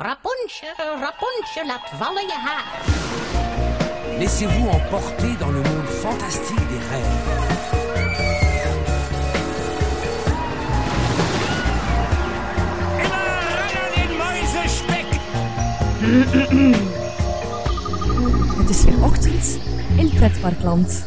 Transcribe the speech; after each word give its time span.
Rapunzel, 0.00 0.76
Rapunzel, 1.00 1.66
laat 1.66 1.90
vallen 1.98 2.22
je 2.22 2.38
haar. 2.46 2.64
Laissez-vous 4.18 4.68
emporter 4.68 5.36
dans 5.40 5.50
le 5.50 5.60
monde 5.60 5.88
fantastique 5.88 6.68
des 6.68 6.78
rêves. 6.90 7.26
Immer 12.98 13.26
ran 13.56 13.74
an 13.74 13.90
den 13.96 14.16
Mäusespeck! 14.16 15.06
Het 18.58 18.70
is 18.70 18.84
weer 18.84 19.04
ochtend 19.04 19.58
in 19.96 20.10
Pretparkland. 20.14 21.06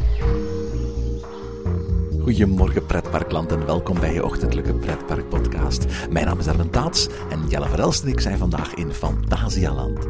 Goedemorgen 2.31 2.85
pretparkland 2.85 3.51
en 3.51 3.65
welkom 3.65 3.99
bij 3.99 4.13
je 4.13 4.23
ochtendelijke 4.23 4.73
pretparkpodcast. 4.73 5.85
Mijn 6.09 6.25
naam 6.25 6.39
is 6.39 6.47
Erwin 6.47 6.69
Taats 6.69 7.07
en 7.29 7.47
Jelle 7.47 7.67
Verelst 7.67 8.03
en 8.03 8.09
ik 8.09 8.19
zijn 8.19 8.37
vandaag 8.37 8.73
in 8.73 8.93
Fantasialand. 8.93 10.07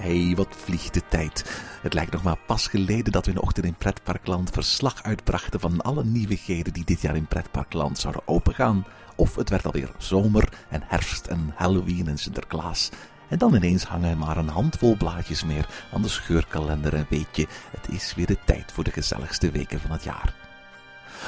Hey, 0.00 0.32
wat 0.36 0.56
vliegt 0.56 0.94
de 0.94 1.02
tijd. 1.08 1.60
Het 1.82 1.94
lijkt 1.94 2.12
nog 2.12 2.22
maar 2.22 2.38
pas 2.46 2.66
geleden 2.66 3.12
dat 3.12 3.26
we 3.26 3.30
een 3.30 3.40
ochtend 3.40 3.66
in 3.66 3.74
Pretparkland 3.74 4.50
verslag 4.50 5.02
uitbrachten 5.02 5.60
van 5.60 5.80
alle 5.80 6.04
nieuwigheden 6.04 6.72
die 6.72 6.84
dit 6.84 7.00
jaar 7.00 7.16
in 7.16 7.26
Pretparkland 7.26 7.98
zouden 7.98 8.22
opengaan. 8.24 8.86
Of 9.16 9.34
het 9.34 9.50
werd 9.50 9.64
alweer 9.64 9.90
zomer 9.98 10.48
en 10.68 10.82
herfst 10.86 11.26
en 11.26 11.52
Halloween 11.54 12.08
en 12.08 12.18
Sinterklaas. 12.18 12.90
En 13.28 13.38
dan 13.38 13.54
ineens 13.54 13.84
hangen 13.84 14.18
maar 14.18 14.36
een 14.36 14.48
handvol 14.48 14.96
blaadjes 14.96 15.44
meer 15.44 15.68
aan 15.92 16.02
de 16.02 16.08
scheurkalender 16.08 16.94
en 16.94 17.06
weet 17.08 17.36
je, 17.36 17.46
het 17.70 17.88
is 17.88 18.14
weer 18.14 18.26
de 18.26 18.38
tijd 18.44 18.72
voor 18.72 18.84
de 18.84 18.92
gezelligste 18.92 19.50
weken 19.50 19.80
van 19.80 19.90
het 19.90 20.04
jaar 20.04 20.34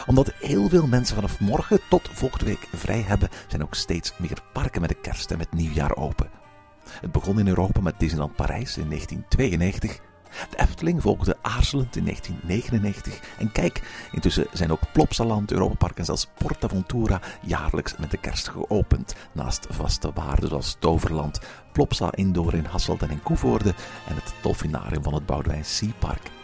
omdat 0.06 0.32
heel 0.40 0.68
veel 0.68 0.86
mensen 0.86 1.14
vanaf 1.14 1.40
morgen 1.40 1.80
tot 1.88 2.08
volgende 2.12 2.44
week 2.44 2.68
vrij 2.74 3.00
hebben, 3.00 3.28
zijn 3.48 3.62
ook 3.62 3.74
steeds 3.74 4.12
meer 4.16 4.42
parken 4.52 4.80
met 4.80 4.90
de 4.90 5.00
kerst 5.00 5.30
en 5.30 5.38
met 5.38 5.52
nieuwjaar 5.52 5.96
open. 5.96 6.41
Het 7.00 7.12
begon 7.12 7.38
in 7.38 7.48
Europa 7.48 7.80
met 7.80 7.94
Disneyland 7.98 8.36
Parijs 8.36 8.76
in 8.76 8.88
1992. 8.88 10.00
De 10.50 10.58
Efteling 10.58 11.02
volgde 11.02 11.36
aarzelend 11.42 11.96
in 11.96 12.04
1999. 12.04 13.20
En 13.38 13.52
kijk, 13.52 13.82
intussen 14.12 14.46
zijn 14.52 14.72
ook 14.72 14.92
Plopsaland, 14.92 15.52
Europa 15.52 15.74
Park 15.74 15.98
en 15.98 16.04
zelfs 16.04 16.28
Portaventura 16.38 17.20
jaarlijks 17.42 17.96
met 17.96 18.10
de 18.10 18.16
kerst 18.16 18.48
geopend. 18.48 19.14
Naast 19.32 19.66
vaste 19.70 20.10
waarden 20.14 20.48
zoals 20.48 20.76
Toverland, 20.78 21.40
Plopsa 21.72 22.12
Indoor 22.12 22.54
in 22.54 22.64
Hasselt 22.64 23.02
en 23.02 23.10
in 23.10 23.22
Koevoorde 23.22 23.74
en 24.08 24.14
het 24.14 24.34
Dolfinarium 24.42 25.02
van 25.02 25.14
het 25.14 25.26
Boudewijn 25.26 25.64
Sea 25.64 25.92
Park. 25.98 26.41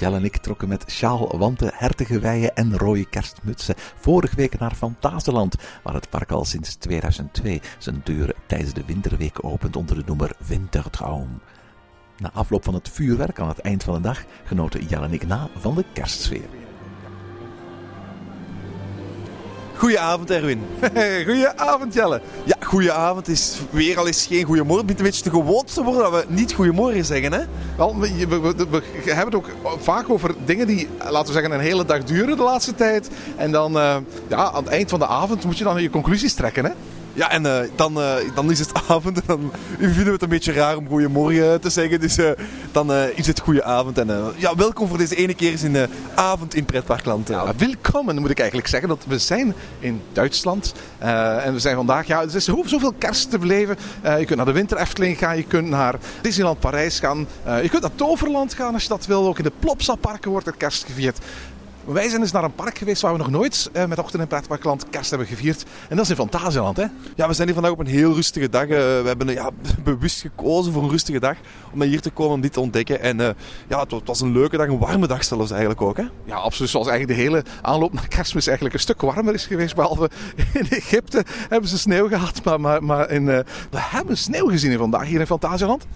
Jelle 0.00 0.16
en 0.16 0.24
ik 0.24 0.36
trokken 0.36 0.68
met 0.68 0.84
sjaal, 0.90 1.38
wanten, 1.38 1.70
hertige 1.74 2.18
weien 2.18 2.54
en 2.54 2.78
rode 2.78 3.08
kerstmutsen 3.08 3.74
vorige 3.76 4.36
week 4.36 4.58
naar 4.58 4.74
Fantaseland, 4.74 5.54
waar 5.82 5.94
het 5.94 6.10
park 6.10 6.30
al 6.30 6.44
sinds 6.44 6.74
2002 6.74 7.60
zijn 7.78 8.00
deuren 8.04 8.34
tijdens 8.46 8.72
de 8.72 8.84
winterweek 8.84 9.44
opent 9.44 9.76
onder 9.76 9.96
de 9.96 10.02
noemer 10.06 10.32
Wintertraum. 10.46 11.40
Na 12.18 12.30
afloop 12.32 12.64
van 12.64 12.74
het 12.74 12.88
vuurwerk 12.88 13.40
aan 13.40 13.48
het 13.48 13.58
eind 13.58 13.82
van 13.82 13.94
de 13.94 14.00
dag 14.00 14.24
genoten 14.44 14.86
Jelle 14.86 15.04
en 15.04 15.12
ik 15.12 15.26
na 15.26 15.48
van 15.58 15.74
de 15.74 15.84
kerstsfeer. 15.92 16.69
Goedenavond 19.80 20.30
Erwin. 20.30 20.62
Goedenavond 21.26 21.94
Jelle. 21.94 22.20
Ja, 22.44 22.56
goedenavond 22.64 23.28
is 23.28 23.58
weer 23.70 23.98
al 23.98 24.06
eens 24.06 24.26
geen 24.26 24.44
goeiemorgen. 24.44 24.86
Het 24.86 24.98
een 24.98 25.04
beetje 25.04 25.22
te 25.22 25.30
gewoon 25.30 25.64
te 25.64 25.82
worden 25.82 26.02
dat 26.12 26.24
we 26.24 26.32
niet 26.32 26.52
goeiemorgen 26.52 27.04
zeggen, 27.04 27.32
hè? 27.32 27.40
Wel, 27.76 27.98
we, 27.98 28.26
we- 28.28 28.40
we- 28.40 28.66
we 29.04 29.12
hebben 29.14 29.24
het 29.24 29.34
ook 29.34 29.50
vaak 29.82 30.10
over 30.10 30.34
dingen 30.44 30.66
die, 30.66 30.88
laten 30.98 31.26
we 31.26 31.32
zeggen, 31.32 31.52
een 31.52 31.60
hele 31.60 31.84
dag 31.84 32.04
duren 32.04 32.36
de 32.36 32.42
laatste 32.42 32.74
tijd. 32.74 33.10
En 33.36 33.52
dan, 33.52 33.78
eh, 33.78 33.96
ja, 34.28 34.36
aan 34.52 34.62
het 34.64 34.72
eind 34.72 34.90
van 34.90 34.98
de 34.98 35.06
avond 35.06 35.44
moet 35.44 35.58
je 35.58 35.64
dan 35.64 35.82
je 35.82 35.90
conclusies 35.90 36.34
trekken, 36.34 36.64
hè? 36.64 36.70
Ja, 37.14 37.30
en 37.30 37.46
eh, 37.46 37.68
dan, 37.76 38.00
eh, 38.00 38.14
dan 38.34 38.50
is 38.50 38.58
het 38.58 38.72
avond 38.88 39.16
en 39.20 39.22
dan 39.26 39.50
vinden 39.78 40.04
we 40.04 40.10
het 40.10 40.22
een 40.22 40.28
beetje 40.28 40.52
raar 40.52 40.76
om 40.76 40.88
goeiemorgen 40.88 41.60
te 41.60 41.70
zeggen. 41.70 42.00
Dus 42.00 42.16
eh, 42.18 42.30
dan 42.72 42.92
is 43.14 43.26
het 43.26 43.40
goedenavond. 43.40 43.98
En 43.98 44.10
eh, 44.10 44.24
ja, 44.36 44.54
welkom 44.56 44.88
voor 44.88 44.98
deze 44.98 45.16
ene 45.16 45.34
keer 45.34 45.50
eens 45.50 45.62
in 45.62 45.72
de 45.72 45.88
avond 46.14 46.54
in 46.54 46.64
Pretparkland. 46.64 47.28
Ja, 47.28 47.52
welkom, 47.56 48.08
en 48.08 48.18
moet 48.20 48.30
ik 48.30 48.38
eigenlijk 48.38 48.68
zeggen 48.68 48.88
dat 48.88 49.04
we 49.08 49.18
zijn 49.18 49.54
in 49.78 50.02
Duitsland. 50.12 50.72
En 50.98 51.52
we 51.52 51.58
zijn 51.58 51.76
vandaag, 51.76 52.06
ja, 52.06 52.20
er 52.22 52.34
is 52.34 52.44
zo- 52.44 52.62
zoveel 52.66 52.92
kerst 52.98 53.30
te 53.30 53.38
beleven. 53.38 53.76
Je 54.02 54.24
kunt 54.24 54.36
naar 54.36 54.46
de 54.46 54.52
Winter 54.52 54.76
Efteling 54.78 55.18
gaan, 55.18 55.36
je 55.36 55.44
kunt 55.44 55.68
naar 55.68 55.94
Disneyland 56.22 56.60
Parijs 56.60 56.98
gaan. 56.98 57.26
Je 57.62 57.68
kunt 57.68 57.82
naar 57.82 57.94
Toverland 57.94 58.54
gaan 58.54 58.72
als 58.74 58.82
je 58.82 58.88
dat 58.88 59.06
wil. 59.06 59.26
Ook 59.26 59.38
in 59.38 59.44
de 59.44 59.52
Plopsa-parken 59.58 60.30
wordt 60.30 60.46
er 60.46 60.56
kerst 60.56 60.84
gevierd. 60.84 61.18
Wij 61.84 62.08
zijn 62.08 62.20
dus 62.20 62.32
naar 62.32 62.44
een 62.44 62.54
park 62.54 62.78
geweest 62.78 63.02
waar 63.02 63.12
we 63.12 63.18
nog 63.18 63.30
nooit 63.30 63.70
eh, 63.72 63.84
met 63.84 63.98
Ochtend 63.98 64.22
in 64.22 64.28
Pretparkland 64.28 64.88
kerst 64.90 65.10
hebben 65.10 65.28
gevierd. 65.28 65.64
En 65.88 65.96
dat 65.96 66.04
is 66.04 66.10
in 66.10 66.16
Fantasieland, 66.16 66.76
hè? 66.76 66.84
Ja, 67.16 67.26
we 67.28 67.32
zijn 67.32 67.46
hier 67.46 67.54
vandaag 67.54 67.72
op 67.72 67.78
een 67.78 67.86
heel 67.86 68.14
rustige 68.14 68.48
dag. 68.48 68.62
Eh, 68.62 68.68
we 68.68 69.02
hebben 69.06 69.28
ja, 69.28 69.50
bewust 69.84 70.20
gekozen 70.20 70.72
voor 70.72 70.82
een 70.82 70.88
rustige 70.90 71.20
dag 71.20 71.36
om 71.72 71.78
naar 71.78 71.86
hier 71.88 72.00
te 72.00 72.10
komen 72.10 72.34
om 72.34 72.40
dit 72.40 72.52
te 72.52 72.60
ontdekken. 72.60 73.00
En 73.00 73.20
eh, 73.20 73.28
ja, 73.68 73.80
het, 73.80 73.90
wa- 73.90 73.96
het 73.98 74.06
was 74.06 74.20
een 74.20 74.32
leuke 74.32 74.56
dag, 74.56 74.66
een 74.68 74.78
warme 74.78 75.06
dag 75.06 75.24
zelfs 75.24 75.50
eigenlijk 75.50 75.80
ook. 75.82 75.96
Hè? 75.96 76.04
Ja, 76.24 76.34
absoluut. 76.36 76.70
Zoals 76.70 76.88
eigenlijk 76.88 77.18
de 77.18 77.24
hele 77.24 77.44
aanloop 77.62 77.92
naar 77.92 78.08
kerstmis 78.08 78.46
eigenlijk 78.46 78.74
een 78.76 78.82
stuk 78.82 79.00
warmer 79.00 79.34
is 79.34 79.46
geweest. 79.46 79.74
Behalve 79.74 80.10
in 80.52 80.66
Egypte 80.70 81.24
hebben 81.48 81.68
ze 81.68 81.78
sneeuw 81.78 82.08
gehad. 82.08 82.44
Maar, 82.44 82.60
maar, 82.60 82.84
maar 82.84 83.10
in, 83.10 83.24
we 83.26 83.44
hebben 83.70 84.16
sneeuw 84.18 84.48
gezien 84.48 84.78
vandaag 84.78 85.04
hier 85.06 85.20
in 85.20 85.26
Fantasieland. 85.26 85.86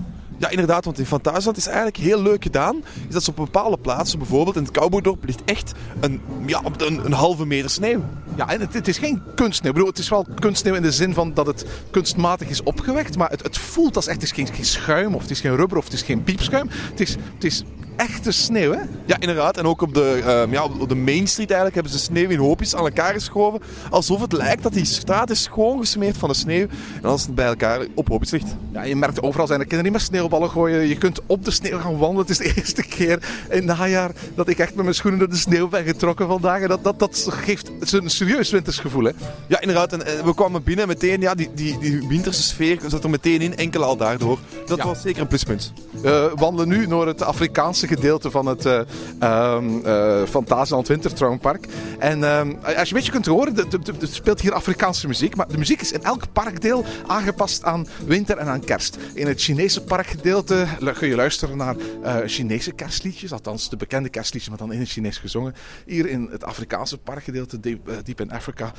Ja, 0.45 0.51
inderdaad, 0.51 0.85
want 0.85 0.99
in 0.99 1.07
Fantasieland 1.07 1.57
is 1.57 1.67
eigenlijk 1.67 1.97
heel 1.97 2.23
leuk 2.23 2.43
gedaan. 2.43 2.85
Is 3.09 3.15
dat 3.15 3.23
ze 3.23 3.31
op 3.31 3.37
bepaalde 3.37 3.79
plaatsen, 3.79 4.19
bijvoorbeeld 4.19 4.57
in 4.57 4.63
het 4.63 4.73
Cowboydorp, 4.73 5.25
ligt 5.25 5.43
echt 5.45 5.73
een, 6.01 6.21
ja, 6.47 6.63
een, 6.77 7.05
een 7.05 7.13
halve 7.13 7.47
meter 7.47 7.71
sneeuw. 7.71 8.05
Ja, 8.37 8.49
en 8.49 8.61
het, 8.61 8.75
het 8.75 8.89
is 8.89 8.99
geen 8.99 9.23
kunstsneeuw. 9.35 9.71
Ik 9.71 9.77
bedoel, 9.77 9.91
het 9.91 9.99
is 9.99 10.09
wel 10.09 10.27
kunstsneeuw 10.41 10.75
in 10.75 10.83
de 10.83 10.93
zin 10.93 11.15
van 11.15 11.35
dat 11.35 11.47
het 11.47 11.67
kunstmatig 11.91 12.49
is 12.49 12.63
opgewekt. 12.63 13.17
Maar 13.17 13.31
het, 13.31 13.43
het 13.43 13.59
voelt 13.59 13.97
als 13.97 14.07
echt, 14.07 14.15
het 14.15 14.25
is 14.25 14.33
geen, 14.33 14.55
geen 14.55 14.65
schuim 14.65 15.15
of 15.15 15.23
het 15.23 15.31
is 15.31 15.41
geen 15.41 15.57
rubber 15.57 15.79
of 15.79 15.85
het 15.85 15.93
is 15.93 16.03
geen 16.03 16.23
piepschuim. 16.23 16.69
Het 16.91 17.01
is, 17.01 17.17
het 17.35 17.45
is 17.45 17.65
echte 17.97 18.31
sneeuw, 18.33 18.73
hè? 18.73 18.79
Ja, 19.07 19.17
inderdaad. 19.21 19.57
En 19.57 19.65
ook 19.67 19.83
op 19.83 19.95
de, 19.95 20.23
ehm, 20.27 20.53
ja, 20.53 20.65
op 20.65 20.89
de 20.89 20.95
Main 20.95 21.27
Street 21.29 21.51
eigenlijk 21.51 21.75
hebben 21.75 21.93
ze 21.93 21.99
sneeuw 21.99 22.29
in 22.29 22.39
hoopjes 22.39 22.75
aan 22.75 22.85
elkaar 22.85 23.13
geschoven. 23.13 23.61
Alsof 23.91 24.21
het 24.21 24.33
lijkt 24.33 24.63
dat 24.63 24.73
die 24.73 24.85
straat 24.85 25.31
is 25.31 25.43
schoon 25.43 25.79
gesmeerd 25.79 26.17
van 26.17 26.29
de 26.29 26.35
sneeuw. 26.35 26.67
En 27.03 27.09
als 27.09 27.23
het 27.23 27.35
bij 27.35 27.47
elkaar 27.47 27.81
op 27.95 28.09
hoopjes 28.09 28.31
ligt. 28.31 28.57
Ja, 28.73 28.83
je 28.83 28.97
merkt 28.97 29.23
overal 29.23 29.47
zijn 29.47 29.61
er 29.61 29.67
kinderen 29.67 29.93
die 29.93 30.01
met 30.01 30.09
sneeuwballen 30.09 30.51
gooien. 30.51 30.89
Je 30.89 30.99
kunt 30.99 31.21
op 31.27 31.45
de 31.45 31.51
sneeuw 31.51 31.79
gaan 31.79 31.97
wandelen. 31.99 32.27
Het 32.27 32.31
is 32.31 32.39
de 32.39 32.53
eerste 32.61 32.83
keer 32.83 33.19
in 33.51 33.57
het 33.69 33.79
najaar 33.79 34.11
dat 34.35 34.49
ik 34.49 34.59
echt 34.59 34.75
met 34.75 34.83
mijn 34.85 34.95
schoenen 34.97 35.19
door 35.21 35.29
de 35.31 35.37
sneeuw 35.37 35.69
ben 35.69 35.85
getrokken 35.85 36.27
vandaag. 36.27 36.61
En 36.61 36.69
dat, 36.69 36.85
dat, 36.85 36.99
dat 36.99 37.27
geeft 37.31 37.71
een 37.93 38.11
serieus 38.11 38.51
wintersgevoel, 38.51 39.05
hè? 39.05 39.11
Ja, 39.47 39.61
inderdaad. 39.61 39.93
En 39.93 40.07
eh, 40.07 40.25
we 40.25 40.35
kwamen 40.35 40.63
binnen 40.63 40.89
meteen, 40.89 41.21
ja, 41.21 41.35
die, 41.35 41.51
die, 41.55 41.79
die 41.79 42.09
winterse 42.09 42.43
sfeer 42.43 42.79
zat 42.87 43.05
er 43.05 43.11
meteen 43.11 43.41
in, 43.41 43.57
enkel 43.57 43.83
al 43.85 43.97
daardoor. 43.97 44.39
Dat 44.67 44.79
Ja. 44.79 44.85
was 44.85 45.01
zeker 45.03 45.21
een 45.21 45.27
pluspunt. 45.29 45.73
We 46.03 46.33
wandelen 46.35 46.69
nu 46.69 46.87
door 46.87 47.07
het 47.07 47.23
Afrikaanse 47.23 47.84
gedeelte 47.87 48.31
van 48.31 48.47
het 48.47 48.67
eh, 48.67 50.23
Fantasieland 50.29 50.89
Wintertraumpark. 50.89 51.67
En 51.99 52.25
ehm, 52.25 52.53
als 52.63 52.75
je 52.75 52.79
een 52.79 52.87
beetje 52.93 53.13
kunt 53.13 53.27
horen, 53.27 53.57
er- 53.57 53.69
speelt 54.01 54.41
hier 54.41 54.53
Afrikaanse 54.53 55.07
muziek. 55.07 55.37
Maar 55.37 55.49
de 55.49 55.59
muziek 55.59 55.81
is 55.81 55.93
in 55.93 56.03
elk 56.03 56.33
parkdeel 56.33 56.85
aangepast 57.07 57.65
aan 57.65 57.87
winter 58.07 58.39
en 58.39 58.47
aan 58.47 58.61
kerst. 58.65 58.97
In 59.15 59.27
het 59.27 59.41
Chinese 59.43 59.83
parkgedeelte 59.85 60.67
kun 60.99 61.09
je 61.09 61.15
luisteren 61.17 61.57
naar 61.57 61.77
eh, 62.03 62.17
Chinese 62.27 62.73
kerstliedjes. 62.73 63.33
Althans, 63.33 63.69
de 63.71 63.77
bekende 63.77 64.09
kerstliedjes, 64.09 64.49
maar 64.51 64.59
dan 64.67 64.73
in 64.73 64.81
het 64.81 64.89
Chinees 64.89 65.19
gezongen. 65.19 65.55
Hier 65.87 66.09
in 66.09 66.29
het 66.31 66.45
Afrikaanse 66.45 66.99
parkgedeelte, 66.99 67.61
Deep, 67.61 68.21
in 68.21 68.31
Africa, 68.33 68.73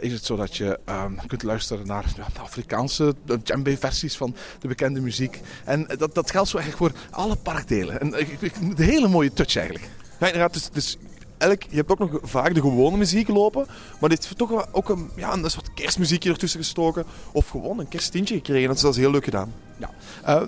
is 0.00 0.12
het 0.12 0.24
zo 0.24 0.36
dat 0.36 0.56
je 0.56 0.78
ehm, 0.84 1.12
kunt 1.26 1.42
luisteren 1.42 1.86
naar 1.86 2.04
de 2.16 2.40
Afrikaanse 2.42 3.14
djembe-versies 3.42 4.16
van 4.16 4.34
de 4.58 4.68
bekende 4.68 5.00
muziek. 5.00 5.40
En 5.64 5.86
dat, 5.98 6.14
dat 6.14 6.30
geldt 6.30 6.48
zo 6.48 6.58
eigenlijk 6.58 6.92
voor 6.94 7.02
alle 7.20 7.36
parkdelen. 7.36 8.00
En 8.00 8.14
een 8.60 8.74
hele 8.76 9.08
mooie 9.08 9.32
touch 9.32 9.56
eigenlijk. 9.56 9.88
Ja, 10.20 10.26
inderdaad. 10.26 10.52
Dus, 10.52 10.70
dus 10.72 10.96
eigenlijk, 11.38 11.70
je 11.70 11.76
hebt 11.76 11.90
ook 11.90 11.98
nog 11.98 12.18
vaak 12.22 12.54
de 12.54 12.60
gewone 12.60 12.96
muziek 12.96 13.28
lopen. 13.28 13.66
Maar 14.00 14.08
dit 14.08 14.24
is 14.24 14.32
toch 14.36 14.72
ook 14.72 14.88
een, 14.88 15.10
ja, 15.16 15.32
een 15.32 15.50
soort 15.50 15.74
kerstmuziekje 15.74 16.30
ertussen 16.30 16.60
gestoken. 16.60 17.04
Of 17.32 17.48
gewoon 17.48 17.78
een 17.78 17.88
kersttintje 17.88 18.34
gekregen. 18.34 18.66
Dat 18.66 18.76
is, 18.76 18.82
dat 18.82 18.92
is 18.92 18.98
heel 18.98 19.10
leuk 19.10 19.24
gedaan. 19.24 19.52
Ja. 19.76 19.90
Eh, 20.24 20.42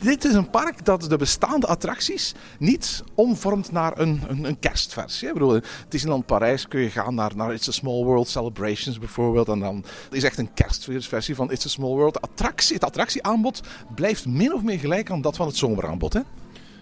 dit 0.00 0.24
is 0.24 0.34
een 0.34 0.50
park 0.50 0.84
dat 0.84 1.02
de 1.02 1.16
bestaande 1.16 1.66
attracties 1.66 2.34
niet 2.58 3.02
omvormt 3.14 3.72
naar 3.72 3.98
een, 3.98 4.22
een, 4.28 4.44
een 4.44 4.58
kerstversie. 4.58 5.28
Ik 5.28 5.34
bedoel, 5.34 5.54
in 5.54 5.62
Disneyland 5.88 6.26
Parijs 6.26 6.68
kun 6.68 6.80
je 6.80 6.90
gaan 6.90 7.14
naar, 7.14 7.36
naar 7.36 7.54
It's 7.54 7.68
a 7.68 7.72
Small 7.72 8.04
World 8.04 8.28
Celebrations 8.28 8.98
bijvoorbeeld. 8.98 9.48
En 9.48 9.60
dan 9.60 9.84
is 10.10 10.22
echt 10.22 10.38
een 10.38 10.54
kerstversie 10.54 11.34
van 11.34 11.50
It's 11.50 11.64
a 11.66 11.68
Small 11.68 11.94
World. 11.94 12.20
Attractie, 12.20 12.74
het 12.74 12.84
attractieaanbod 12.84 13.60
blijft 13.94 14.26
min 14.26 14.54
of 14.54 14.62
meer 14.62 14.78
gelijk 14.78 15.10
aan 15.10 15.20
dat 15.20 15.36
van 15.36 15.46
het 15.46 15.56
zomeraanbod. 15.56 16.12
Hè? 16.12 16.20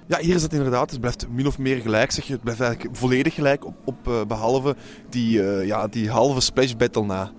Ja, 0.08 0.18
hier 0.18 0.34
is 0.34 0.42
het 0.42 0.52
inderdaad. 0.52 0.90
Het 0.90 1.00
blijft 1.00 1.26
min 1.30 1.46
of 1.46 1.58
meer 1.58 1.80
gelijk. 1.80 2.10
Zeg 2.10 2.24
je. 2.24 2.32
Het 2.32 2.42
blijft 2.42 2.60
eigenlijk 2.60 2.96
volledig 2.96 3.34
gelijk. 3.34 3.64
Op, 3.64 3.74
op, 3.84 4.08
uh, 4.08 4.14
behalve 4.28 4.76
die, 5.10 5.38
uh, 5.38 5.66
ja, 5.66 5.86
die 5.86 6.10
halve 6.10 6.40
splash 6.40 6.72
battle 6.72 7.04
na. 7.04 7.30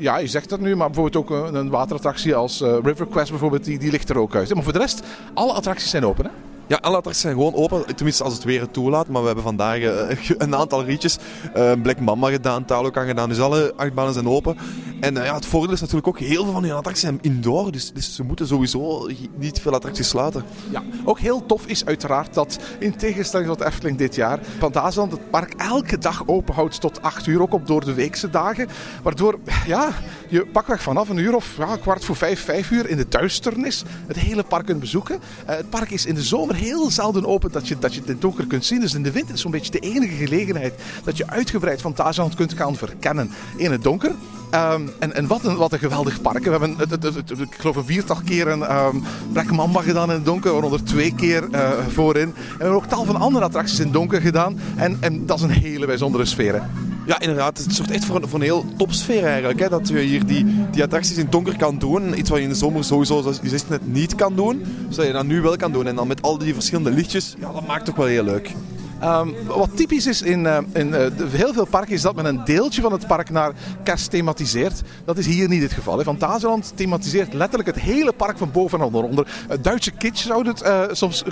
Ja, 0.00 0.18
je 0.18 0.26
zegt 0.26 0.48
dat 0.48 0.60
nu, 0.60 0.76
maar 0.76 0.90
bijvoorbeeld 0.90 1.16
ook 1.16 1.30
een 1.30 1.70
waterattractie 1.70 2.34
als 2.34 2.60
uh, 2.60 2.78
River 2.82 3.06
Quest 3.06 3.30
bijvoorbeeld, 3.30 3.64
die, 3.64 3.78
die 3.78 3.90
ligt 3.90 4.10
er 4.10 4.18
ook 4.18 4.34
uit. 4.34 4.54
Maar 4.54 4.62
voor 4.62 4.72
de 4.72 4.78
rest, 4.78 5.02
alle 5.34 5.52
attracties 5.52 5.90
zijn 5.90 6.04
open 6.04 6.24
hè? 6.24 6.30
Ja, 6.66 6.78
alle 6.80 6.96
attracties 6.96 7.22
zijn 7.22 7.34
gewoon 7.34 7.54
open, 7.54 7.94
tenminste 7.94 8.24
als 8.24 8.34
het 8.34 8.44
weer 8.44 8.60
het 8.60 8.72
toelaat. 8.72 9.08
Maar 9.08 9.20
we 9.20 9.26
hebben 9.26 9.44
vandaag 9.44 9.78
uh, 9.78 10.10
een 10.38 10.56
aantal 10.56 10.84
rietjes. 10.84 11.18
Uh, 11.56 11.72
Black 11.82 12.00
Mamba 12.00 12.30
gedaan, 12.30 12.64
Talokan 12.64 13.06
gedaan. 13.06 13.28
Dus 13.28 13.40
alle 13.40 13.72
achtbanen 13.76 14.12
zijn 14.12 14.28
open. 14.28 14.56
En 15.00 15.16
uh, 15.16 15.24
ja, 15.24 15.34
het 15.34 15.46
voordeel 15.46 15.72
is 15.72 15.80
natuurlijk 15.80 16.06
ook 16.06 16.18
heel 16.18 16.44
veel 16.44 16.52
van 16.52 16.62
die 16.62 16.72
attracties 16.72 17.04
zijn 17.04 17.18
indoor. 17.20 17.72
Dus, 17.72 17.92
dus 17.92 18.14
ze 18.14 18.22
moeten 18.22 18.46
sowieso 18.46 19.08
niet 19.36 19.60
veel 19.60 19.74
attracties 19.74 20.08
sluiten. 20.08 20.44
Ja, 20.70 20.82
ook 21.04 21.18
heel 21.18 21.46
tof 21.46 21.66
is 21.66 21.84
uiteraard 21.84 22.34
dat 22.34 22.58
in 22.78 22.96
tegenstelling 22.96 23.48
tot 23.48 23.60
Efteling 23.60 23.98
dit 23.98 24.14
jaar... 24.14 24.40
Fantasieland 24.58 25.12
het 25.12 25.30
park 25.30 25.54
elke 25.56 25.98
dag 25.98 26.22
open 26.26 26.54
houdt 26.54 26.80
tot 26.80 27.02
8 27.02 27.26
uur. 27.26 27.42
Ook 27.42 27.52
op 27.52 27.66
door 27.66 27.84
de 27.84 27.94
weekse 27.94 28.30
dagen. 28.30 28.68
Waardoor 29.02 29.38
ja, 29.66 29.90
je 30.32 30.46
pakweg 30.46 30.82
vanaf 30.82 31.08
een 31.08 31.16
uur 31.16 31.34
of 31.34 31.54
ja, 31.58 31.76
kwart 31.76 32.04
voor 32.04 32.16
vijf, 32.16 32.44
vijf 32.44 32.70
uur 32.70 32.88
in 32.88 32.96
de 32.96 33.08
duisternis 33.08 33.84
het 34.06 34.16
hele 34.16 34.42
park 34.42 34.66
kunt 34.66 34.80
bezoeken. 34.80 35.20
het 35.44 35.70
park 35.70 35.90
is 35.90 36.06
in 36.06 36.14
de 36.14 36.22
zomer 36.22 36.54
heel 36.54 36.90
zelden 36.90 37.26
open 37.26 37.52
dat 37.52 37.68
je, 37.68 37.78
dat 37.78 37.94
je 37.94 37.98
het 37.98 38.08
in 38.08 38.12
het 38.12 38.22
donker 38.22 38.46
kunt 38.46 38.64
zien. 38.64 38.80
Dus 38.80 38.94
in 38.94 39.02
de 39.02 39.12
winter 39.12 39.34
is 39.34 39.40
zo'n 39.40 39.50
beetje 39.50 39.70
de 39.70 39.78
enige 39.78 40.14
gelegenheid 40.14 40.74
dat 41.04 41.16
je 41.16 41.26
uitgebreid 41.26 41.80
Fantasieland 41.80 42.34
kunt 42.34 42.52
gaan 42.52 42.76
verkennen 42.76 43.30
in 43.56 43.70
het 43.70 43.82
donker. 43.82 44.10
Um, 44.54 44.90
en 44.98 45.14
en 45.14 45.26
wat, 45.26 45.44
een, 45.44 45.56
wat 45.56 45.72
een 45.72 45.78
geweldig 45.78 46.20
park. 46.20 46.44
We 46.44 46.50
hebben, 46.50 46.74
het, 46.78 46.90
het, 46.90 47.30
ik 47.30 47.54
geloof, 47.58 47.76
een 47.76 47.84
viertal 47.84 48.20
keer 48.24 48.48
een 48.48 48.76
um, 48.76 49.02
Black 49.32 49.50
Mamba 49.50 49.80
gedaan 49.80 50.08
in 50.08 50.14
het 50.14 50.24
donker, 50.24 50.52
waaronder 50.52 50.84
twee 50.84 51.14
keer 51.14 51.48
uh, 51.50 51.70
voorin. 51.88 52.22
En 52.22 52.34
we 52.34 52.56
hebben 52.58 52.76
ook 52.76 52.86
tal 52.86 53.04
van 53.04 53.16
andere 53.16 53.44
attracties 53.44 53.78
in 53.78 53.84
het 53.84 53.92
donker 53.92 54.20
gedaan. 54.20 54.60
En, 54.76 54.96
en 55.00 55.26
dat 55.26 55.36
is 55.36 55.42
een 55.42 55.50
hele 55.50 55.86
bijzondere 55.86 56.24
sfeer. 56.24 56.54
Hè. 56.54 56.91
Ja, 57.12 57.20
inderdaad. 57.20 57.58
Het 57.58 57.74
zorgt 57.74 57.90
echt 57.90 58.04
voor 58.04 58.16
een, 58.16 58.28
voor 58.28 58.38
een 58.38 58.44
heel 58.44 58.64
topsfeer 58.76 59.24
eigenlijk. 59.24 59.60
Hè? 59.60 59.68
Dat 59.68 59.88
je 59.88 59.98
hier 59.98 60.26
die, 60.26 60.46
die 60.70 60.82
attracties 60.82 61.16
in 61.16 61.22
het 61.22 61.32
donker 61.32 61.56
kan 61.56 61.78
doen. 61.78 62.18
Iets 62.18 62.30
wat 62.30 62.38
je 62.38 62.44
in 62.44 62.50
de 62.50 62.56
zomer 62.56 62.84
sowieso, 62.84 63.32
net 63.68 63.86
niet 63.86 64.14
kan 64.14 64.36
doen. 64.36 64.64
Dus 64.86 64.96
dat 64.96 65.06
je 65.06 65.12
dat 65.12 65.24
nu 65.24 65.40
wel 65.40 65.56
kan 65.56 65.72
doen. 65.72 65.86
En 65.86 65.94
dan 65.94 66.06
met 66.06 66.22
al 66.22 66.38
die 66.38 66.54
verschillende 66.54 66.90
lichtjes, 66.90 67.34
ja, 67.38 67.52
dat 67.52 67.66
maakt 67.66 67.84
toch 67.84 67.96
wel 67.96 68.06
heel 68.06 68.24
leuk. 68.24 68.54
Um, 69.04 69.34
wat 69.46 69.76
typisch 69.76 70.06
is 70.06 70.22
in, 70.22 70.44
uh, 70.44 70.58
in 70.72 70.90
de, 70.90 71.12
heel 71.30 71.52
veel 71.52 71.66
parken 71.66 71.94
is 71.94 72.02
dat 72.02 72.14
men 72.14 72.24
een 72.24 72.44
deeltje 72.44 72.82
van 72.82 72.92
het 72.92 73.06
park 73.06 73.30
naar 73.30 73.52
kerst 73.82 74.10
thematiseert. 74.10 74.82
Dat 75.04 75.18
is 75.18 75.26
hier 75.26 75.48
niet 75.48 75.62
het 75.62 75.72
geval. 75.72 75.98
Hè. 75.98 76.04
Fantasieland 76.04 76.72
thematiseert 76.74 77.32
letterlijk 77.32 77.68
het 77.74 77.84
hele 77.84 78.12
park 78.12 78.38
van 78.38 78.50
boven 78.50 78.80
en 78.80 78.84
onder. 78.86 79.26
Het 79.48 79.64
Duitse 79.64 79.90
kitsch 79.90 80.26
zou 80.26 80.48
het 80.48 80.96
soms 80.96 81.24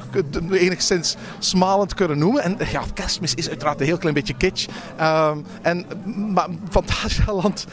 enigszins 0.50 1.16
smalend 1.38 1.94
kunnen 1.94 2.18
noemen. 2.18 2.42
En 2.42 2.56
ja, 2.72 2.82
kerstmis 2.94 3.34
is 3.34 3.48
uiteraard 3.48 3.80
een 3.80 3.86
heel 3.86 3.98
klein 3.98 4.14
beetje 4.14 4.34
kitsch. 4.34 4.66
Um, 5.00 5.44
en, 5.62 5.84
maar 6.32 6.48
Fantasieland 6.70 7.66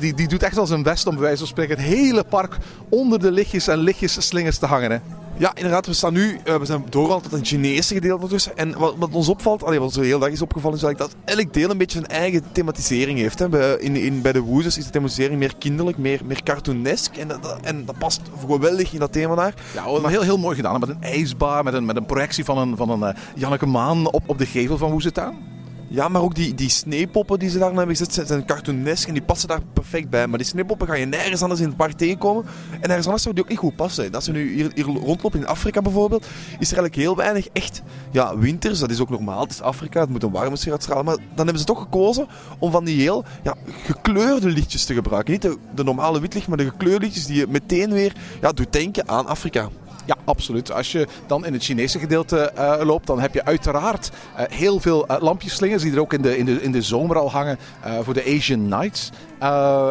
die, 0.00 0.14
die 0.14 0.28
doet 0.28 0.42
echt 0.42 0.58
al 0.58 0.66
zijn 0.66 0.82
best 0.82 1.06
om 1.06 1.14
bij 1.14 1.22
wijze 1.22 1.38
van 1.38 1.46
spreken 1.46 1.76
het 1.76 1.84
hele 1.84 2.24
park 2.24 2.56
onder 2.88 3.20
de 3.20 3.30
lichtjes 3.30 3.68
en 3.68 3.78
lichtjes 3.78 4.26
slingers 4.26 4.58
te 4.58 4.66
hangen. 4.66 5.02
Ja, 5.40 5.54
inderdaad. 5.54 5.86
We 5.86 5.92
staan 5.92 6.12
nu 6.12 6.40
uh, 6.44 6.56
we 6.56 6.64
zijn 6.64 6.84
doorgehaald 6.88 7.22
tot 7.22 7.32
een 7.32 7.44
Chinese 7.44 7.94
gedeelte 7.94 8.26
tussen. 8.26 8.56
En 8.56 8.78
wat, 8.78 8.94
wat 8.98 9.14
ons 9.14 9.28
opvalt, 9.28 9.64
allee, 9.64 9.80
wat 9.80 9.92
zo 9.92 10.00
heel 10.00 10.18
dag 10.18 10.28
is 10.30 10.42
opgevallen, 10.42 10.76
is 10.76 10.96
dat 10.96 11.16
elk 11.24 11.52
deel 11.52 11.70
een 11.70 11.78
beetje 11.78 11.98
zijn 11.98 12.20
eigen 12.20 12.52
thematisering 12.52 13.18
heeft. 13.18 13.38
Hè. 13.38 13.48
Bij, 13.48 13.76
in, 13.76 13.96
in, 13.96 14.22
bij 14.22 14.32
de 14.32 14.40
Woezes 14.40 14.78
is 14.78 14.84
de 14.84 14.90
thematisering 14.90 15.38
meer 15.38 15.56
kinderlijk, 15.58 15.98
meer, 15.98 16.20
meer 16.24 16.42
cartoonesk. 16.42 17.16
En 17.16 17.28
dat, 17.28 17.58
en 17.62 17.84
dat 17.84 17.98
past 17.98 18.20
geweldig 18.46 18.92
in 18.92 18.98
dat 18.98 19.12
thema 19.12 19.34
daar. 19.34 19.54
Maar 20.02 20.10
heel, 20.10 20.22
heel 20.22 20.38
mooi 20.38 20.56
gedaan. 20.56 20.80
Met 20.80 20.88
een 20.88 21.02
ijsbaar, 21.02 21.64
met 21.64 21.74
een, 21.74 21.84
met 21.84 21.96
een 21.96 22.06
projectie 22.06 22.44
van 22.44 22.58
een, 22.58 22.76
van 22.76 22.90
een 22.90 23.00
uh, 23.00 23.22
Janneke 23.34 23.66
Maan 23.66 24.12
op, 24.12 24.22
op 24.26 24.38
de 24.38 24.46
gevel 24.46 24.78
van 24.78 24.90
Woezetaan. 24.90 25.59
Ja, 25.92 26.08
maar 26.08 26.22
ook 26.22 26.34
die, 26.34 26.54
die 26.54 26.68
sneepoppen 26.68 27.38
die 27.38 27.50
ze 27.50 27.58
daar 27.58 27.68
hebben 27.68 27.96
gezet 27.96 28.14
zijn, 28.14 28.26
zijn 28.26 28.44
cartoonesk 28.44 29.08
en 29.08 29.14
die 29.14 29.22
passen 29.22 29.48
daar 29.48 29.60
perfect 29.72 30.10
bij. 30.10 30.26
Maar 30.26 30.38
die 30.38 30.46
sneepoppen 30.46 30.86
ga 30.86 30.94
je 30.94 31.06
nergens 31.06 31.42
anders 31.42 31.60
in 31.60 31.66
het 31.66 31.76
park 31.76 31.92
tegenkomen. 31.92 32.44
En 32.70 32.80
nergens 32.80 33.04
anders 33.04 33.22
zou 33.22 33.34
die 33.34 33.44
ook 33.44 33.50
niet 33.50 33.58
goed 33.58 33.76
passen. 33.76 34.14
Als 34.14 34.26
we 34.26 34.32
nu 34.32 34.54
hier, 34.54 34.70
hier 34.74 34.84
rondlopen 34.84 35.40
in 35.40 35.46
Afrika 35.46 35.82
bijvoorbeeld, 35.82 36.22
is 36.58 36.70
er 36.70 36.78
eigenlijk 36.78 36.94
heel 36.94 37.16
weinig 37.16 37.48
echt 37.52 37.82
ja, 38.10 38.38
winters. 38.38 38.78
Dat 38.78 38.90
is 38.90 39.00
ook 39.00 39.10
normaal, 39.10 39.40
het 39.40 39.50
is 39.50 39.60
Afrika, 39.60 40.00
het 40.00 40.10
moet 40.10 40.22
een 40.22 40.30
warme 40.30 40.56
sfeer 40.56 40.72
uitstralen. 40.72 41.04
Maar 41.04 41.16
dan 41.16 41.44
hebben 41.44 41.58
ze 41.58 41.64
toch 41.64 41.80
gekozen 41.80 42.26
om 42.58 42.70
van 42.70 42.84
die 42.84 43.00
heel 43.00 43.24
ja, 43.42 43.54
gekleurde 43.84 44.48
lichtjes 44.48 44.84
te 44.84 44.94
gebruiken. 44.94 45.32
Niet 45.32 45.42
de, 45.42 45.56
de 45.74 45.84
normale 45.84 46.20
witlicht, 46.20 46.48
maar 46.48 46.58
de 46.58 46.64
gekleurde 46.64 47.04
lichtjes 47.04 47.26
die 47.26 47.36
je 47.36 47.46
meteen 47.48 47.92
weer 47.92 48.12
ja, 48.40 48.52
doet 48.52 48.72
denken 48.72 49.08
aan 49.08 49.26
Afrika. 49.26 49.68
Ja, 50.10 50.16
absoluut. 50.24 50.72
Als 50.72 50.92
je 50.92 51.06
dan 51.26 51.46
in 51.46 51.52
het 51.52 51.64
Chinese 51.64 51.98
gedeelte 51.98 52.52
uh, 52.58 52.80
loopt, 52.82 53.06
dan 53.06 53.20
heb 53.20 53.34
je 53.34 53.44
uiteraard 53.44 54.10
uh, 54.10 54.42
heel 54.48 54.80
veel 54.80 55.10
uh, 55.10 55.16
lampjeslingers 55.20 55.82
die 55.82 55.92
er 55.92 56.00
ook 56.00 56.12
in 56.12 56.22
de, 56.22 56.38
in 56.38 56.44
de, 56.44 56.62
in 56.62 56.72
de 56.72 56.82
zomer 56.82 57.18
al 57.18 57.30
hangen 57.30 57.58
voor 58.02 58.14
de 58.14 58.24
Asian 58.36 58.68
Nights. 58.68 59.10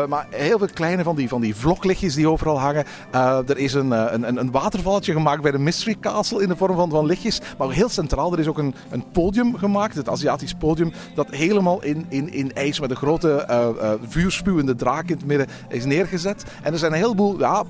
maar 0.08 0.28
heel 0.30 0.58
veel 0.58 0.68
kleine 0.74 1.04
van 1.04 1.16
die, 1.16 1.28
van 1.28 1.42
die 1.42 1.56
vloglichtjes 1.56 2.14
die 2.14 2.30
overal 2.30 2.60
hangen. 2.60 2.86
er 3.48 3.58
is 3.58 3.74
een, 3.74 3.92
een, 3.92 4.40
een 4.40 4.52
watervalletje 4.52 5.14
gemaakt 5.14 5.42
bij 5.42 5.52
de 5.52 5.58
Mystery 5.58 5.96
Castle 6.02 6.42
in 6.42 6.48
de 6.48 6.56
vorm 6.56 6.76
van, 6.76 6.90
van 6.90 7.06
lichtjes. 7.06 7.42
Maar 7.58 7.70
heel 7.70 7.90
centraal, 7.90 8.34
er 8.34 8.40
is 8.40 8.48
ook 8.48 8.58
een, 8.58 8.76
een 8.90 9.12
podium 9.12 9.58
gemaakt, 9.58 9.96
het 9.96 10.10
Aziatisch 10.10 10.54
podium, 10.54 10.92
dat 11.16 11.30
helemaal 11.30 11.84
in, 11.84 12.06
in, 12.10 12.34
in 12.34 12.54
ijs 12.54 12.80
met 12.80 12.90
een 12.90 12.96
grote 12.96 13.46
vuurspuwende 14.08 14.76
draak 14.76 15.10
in 15.10 15.18
het 15.18 15.26
midden 15.26 15.48
is 15.70 15.86
neergezet. 15.86 16.44
En 16.64 16.74
er 16.74 16.80
zijn 16.80 16.92
een 16.92 16.98
heleboel 16.98 17.40
ja, 17.40 17.64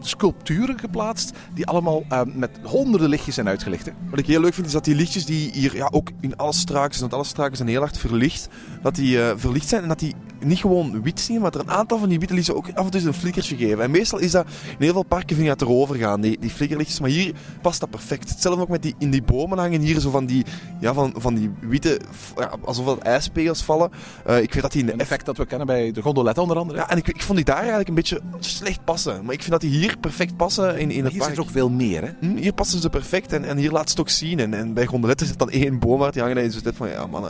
sculpturen 0.00 0.78
geplaatst 0.78 1.32
die 1.58 1.66
allemaal 1.66 2.04
uh, 2.12 2.20
met 2.24 2.50
honderden 2.62 3.08
lichtjes 3.08 3.34
zijn 3.34 3.48
uitgelicht. 3.48 3.90
Wat 4.10 4.18
ik 4.18 4.26
heel 4.26 4.40
leuk 4.40 4.54
vind 4.54 4.66
is 4.66 4.72
dat 4.72 4.84
die 4.84 4.94
lichtjes 4.94 5.24
die 5.24 5.50
hier 5.52 5.76
ja, 5.76 5.88
ook 5.90 6.10
in 6.20 6.36
alle 6.36 6.52
straken, 6.52 7.00
want 7.00 7.14
alle 7.14 7.24
straken 7.24 7.56
zijn 7.56 7.68
heel 7.68 7.80
hard 7.80 7.98
verlicht, 7.98 8.48
dat 8.82 8.94
die 8.94 9.16
uh, 9.16 9.30
verlicht 9.36 9.68
zijn 9.68 9.82
en 9.82 9.88
dat 9.88 9.98
die 9.98 10.14
niet 10.44 10.58
gewoon 10.58 11.02
wit 11.02 11.20
zien, 11.20 11.40
maar 11.40 11.50
dat 11.50 11.60
er 11.60 11.68
een 11.68 11.74
aantal 11.74 11.98
van 11.98 12.08
die 12.08 12.18
witte 12.18 12.34
lichtjes 12.34 12.56
ook 12.56 12.68
af 12.74 12.84
en 12.84 12.90
toe 12.90 13.00
een 13.00 13.14
flikkertje 13.14 13.56
geven. 13.56 13.82
En 13.82 13.90
meestal 13.90 14.18
is 14.18 14.30
dat 14.30 14.46
in 14.46 14.84
heel 14.84 14.92
veel 14.92 15.02
parken 15.02 15.36
vind 15.36 15.48
je 15.48 15.54
dat 15.56 15.62
erover 15.62 15.96
gaan, 15.96 16.20
die, 16.20 16.38
die 16.40 16.50
flikkerlichtjes, 16.50 17.00
maar 17.00 17.10
hier 17.10 17.34
past 17.62 17.80
dat 17.80 17.90
perfect. 17.90 18.28
Hetzelfde 18.28 18.62
ook 18.62 18.68
met 18.68 18.82
die 18.82 18.94
in 18.98 19.10
die 19.10 19.22
bomen 19.22 19.58
hangen 19.58 19.80
hier 19.80 20.00
zo 20.00 20.10
van 20.10 20.26
die, 20.26 20.44
ja, 20.80 20.94
van, 20.94 21.14
van 21.16 21.34
die 21.34 21.50
witte, 21.60 22.00
ja, 22.36 22.50
alsof 22.64 22.86
het 22.86 22.98
ijspegels 22.98 23.62
vallen. 23.62 23.90
Uh, 24.28 24.42
ik 24.42 24.52
weet 24.52 24.62
dat 24.62 24.72
die 24.72 24.80
in 24.80 24.86
de 24.86 24.92
een 24.92 25.00
effect 25.00 25.26
dat 25.26 25.36
we 25.36 25.46
kennen 25.46 25.66
bij 25.66 25.92
de 25.92 26.02
gondolet 26.02 26.38
onder 26.38 26.56
andere. 26.56 26.78
Ja, 26.78 26.90
en 26.90 26.96
ik, 26.96 27.08
ik 27.08 27.22
vond 27.22 27.36
die 27.36 27.46
daar 27.46 27.56
eigenlijk 27.56 27.88
een 27.88 27.94
beetje 27.94 28.20
slecht 28.38 28.84
passen, 28.84 29.24
maar 29.24 29.34
ik 29.34 29.40
vind 29.40 29.52
dat 29.52 29.60
die 29.60 29.70
hier 29.70 29.96
perfect 29.98 30.36
passen 30.36 30.78
in, 30.78 30.90
in 30.90 31.04
het 31.04 31.16
park 31.16 31.40
ook 31.40 31.50
veel 31.50 31.70
meer. 31.70 32.02
Hè? 32.02 32.10
Hm, 32.20 32.36
hier 32.36 32.52
passen 32.52 32.80
ze 32.80 32.90
perfect 32.90 33.32
en, 33.32 33.44
en 33.44 33.56
hier 33.56 33.70
laat 33.70 33.84
ze 33.84 33.90
het 33.90 34.00
ook 34.00 34.08
zien. 34.08 34.38
En, 34.38 34.54
en 34.54 34.74
bij 34.74 34.86
gondoletten 34.86 35.26
zit 35.26 35.38
dan 35.38 35.50
één 35.50 35.78
boom 35.78 35.98
waar 35.98 36.12
die 36.12 36.22
hangen 36.22 36.36
en 36.36 36.44
je 36.44 36.50
zit 36.50 36.70
van 36.74 36.88
ja 36.88 37.06
man, 37.06 37.26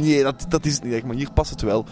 nee, 0.00 0.22
dat, 0.22 0.46
dat 0.48 0.66
is 0.66 0.74
het 0.74 0.84
niet 0.84 0.92
echt, 0.92 1.04
maar 1.04 1.16
hier 1.16 1.32
past 1.32 1.50
het 1.50 1.62
wel. 1.62 1.86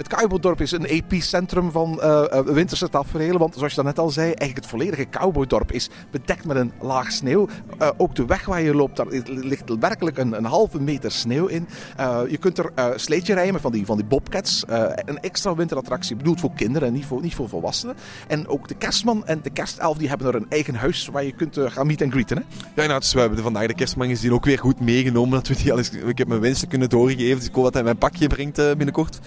Het 0.00 0.08
Cowboydorp 0.08 0.60
is 0.60 0.70
een 0.70 0.84
epicentrum 0.84 1.70
van 1.70 2.00
uh, 2.02 2.40
winterse 2.40 2.88
tafereelen. 2.88 3.38
Want 3.38 3.54
zoals 3.54 3.74
je 3.74 3.82
net 3.82 3.98
al 3.98 4.10
zei, 4.10 4.26
eigenlijk 4.26 4.56
het 4.56 4.66
volledige 4.66 5.08
Cowboydorp 5.08 5.72
is 5.72 5.90
bedekt 6.10 6.44
met 6.44 6.56
een 6.56 6.72
laag 6.80 7.12
sneeuw. 7.12 7.48
Uh, 7.82 7.88
ook 7.96 8.14
de 8.14 8.24
weg 8.24 8.44
waar 8.44 8.60
je 8.60 8.74
loopt, 8.74 8.96
daar 8.96 9.06
ligt 9.24 9.78
werkelijk 9.80 10.18
een, 10.18 10.32
een 10.32 10.44
halve 10.44 10.80
meter 10.80 11.10
sneeuw 11.12 11.46
in. 11.46 11.68
Uh, 12.00 12.20
je 12.28 12.36
kunt 12.36 12.58
er 12.58 12.72
sleetje 12.96 13.34
rijden 13.34 13.60
van 13.60 13.72
die, 13.72 13.86
van 13.86 13.96
die 13.96 14.06
bobcats. 14.06 14.64
een 15.04 15.20
extra 15.20 15.54
winterattractie 15.54 16.16
bedoeld 16.16 16.40
voor 16.40 16.52
kinderen 16.54 16.88
en 16.88 16.94
niet 16.94 17.06
voor, 17.06 17.20
niet 17.20 17.34
voor 17.34 17.48
volwassenen. 17.48 17.96
En 18.28 18.48
ook 18.48 18.68
de 18.68 18.74
kerstman 18.74 19.26
en 19.26 19.40
de 19.42 19.50
kerstelf 19.50 19.96
die 19.96 20.08
hebben 20.08 20.26
er 20.26 20.34
een 20.34 20.46
eigen 20.48 20.74
huis 20.74 21.08
waar 21.12 21.24
je 21.24 21.32
kunt 21.32 21.56
gaan 21.60 21.86
meet 21.86 22.00
en 22.00 22.10
greeten. 22.10 22.36
Hè? 22.36 22.42
Ja, 22.82 22.88
nou, 22.88 23.00
dus 23.00 23.12
we 23.12 23.20
hebben 23.20 23.38
vandaag 23.38 23.66
de 23.66 23.74
kerstman 23.74 24.08
gezien 24.08 24.32
ook 24.32 24.44
weer 24.44 24.58
goed 24.58 24.80
meegenomen. 24.80 25.30
Dat 25.30 25.48
we 25.48 25.56
die 25.56 25.72
alles, 25.72 25.90
ik 25.90 26.18
heb 26.18 26.28
mijn 26.28 26.40
wensen 26.40 26.68
kunnen 26.68 26.88
doorgeven. 26.88 27.36
Dus 27.36 27.46
ik 27.48 27.54
hoop 27.54 27.64
dat 27.64 27.74
hij 27.74 27.82
mijn 27.82 27.98
pakje 27.98 28.26
brengt 28.26 28.56
binnenkort. 28.56 29.18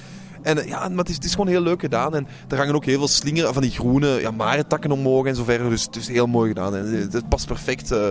En 0.44 0.68
ja, 0.68 0.90
maar 0.90 1.06
het 1.06 1.24
is, 1.24 1.32
gewoon 1.32 1.48
heel 1.48 1.62
leuk 1.62 1.80
gedaan. 1.80 2.16
En 2.16 2.28
er 2.48 2.58
hangen 2.58 2.76
ook 2.76 2.86
heel 2.86 2.98
veel 2.98 3.08
slingeren 3.08 3.54
van 3.54 3.62
die 3.62 3.72
groene 3.72 4.08
ja, 4.22 4.32
marentakken 4.32 4.92
omhoog 4.92 5.26
en 5.26 5.36
zo 5.36 5.44
verder. 5.44 5.70
Dus 5.70 5.84
het 5.84 5.96
is 5.96 6.08
heel 6.08 6.28
mooi 6.28 6.48
gedaan. 6.48 6.76
En 6.76 7.10
het 7.12 7.30
past 7.30 7.48
perfect, 7.48 7.92
uh, 7.92 8.10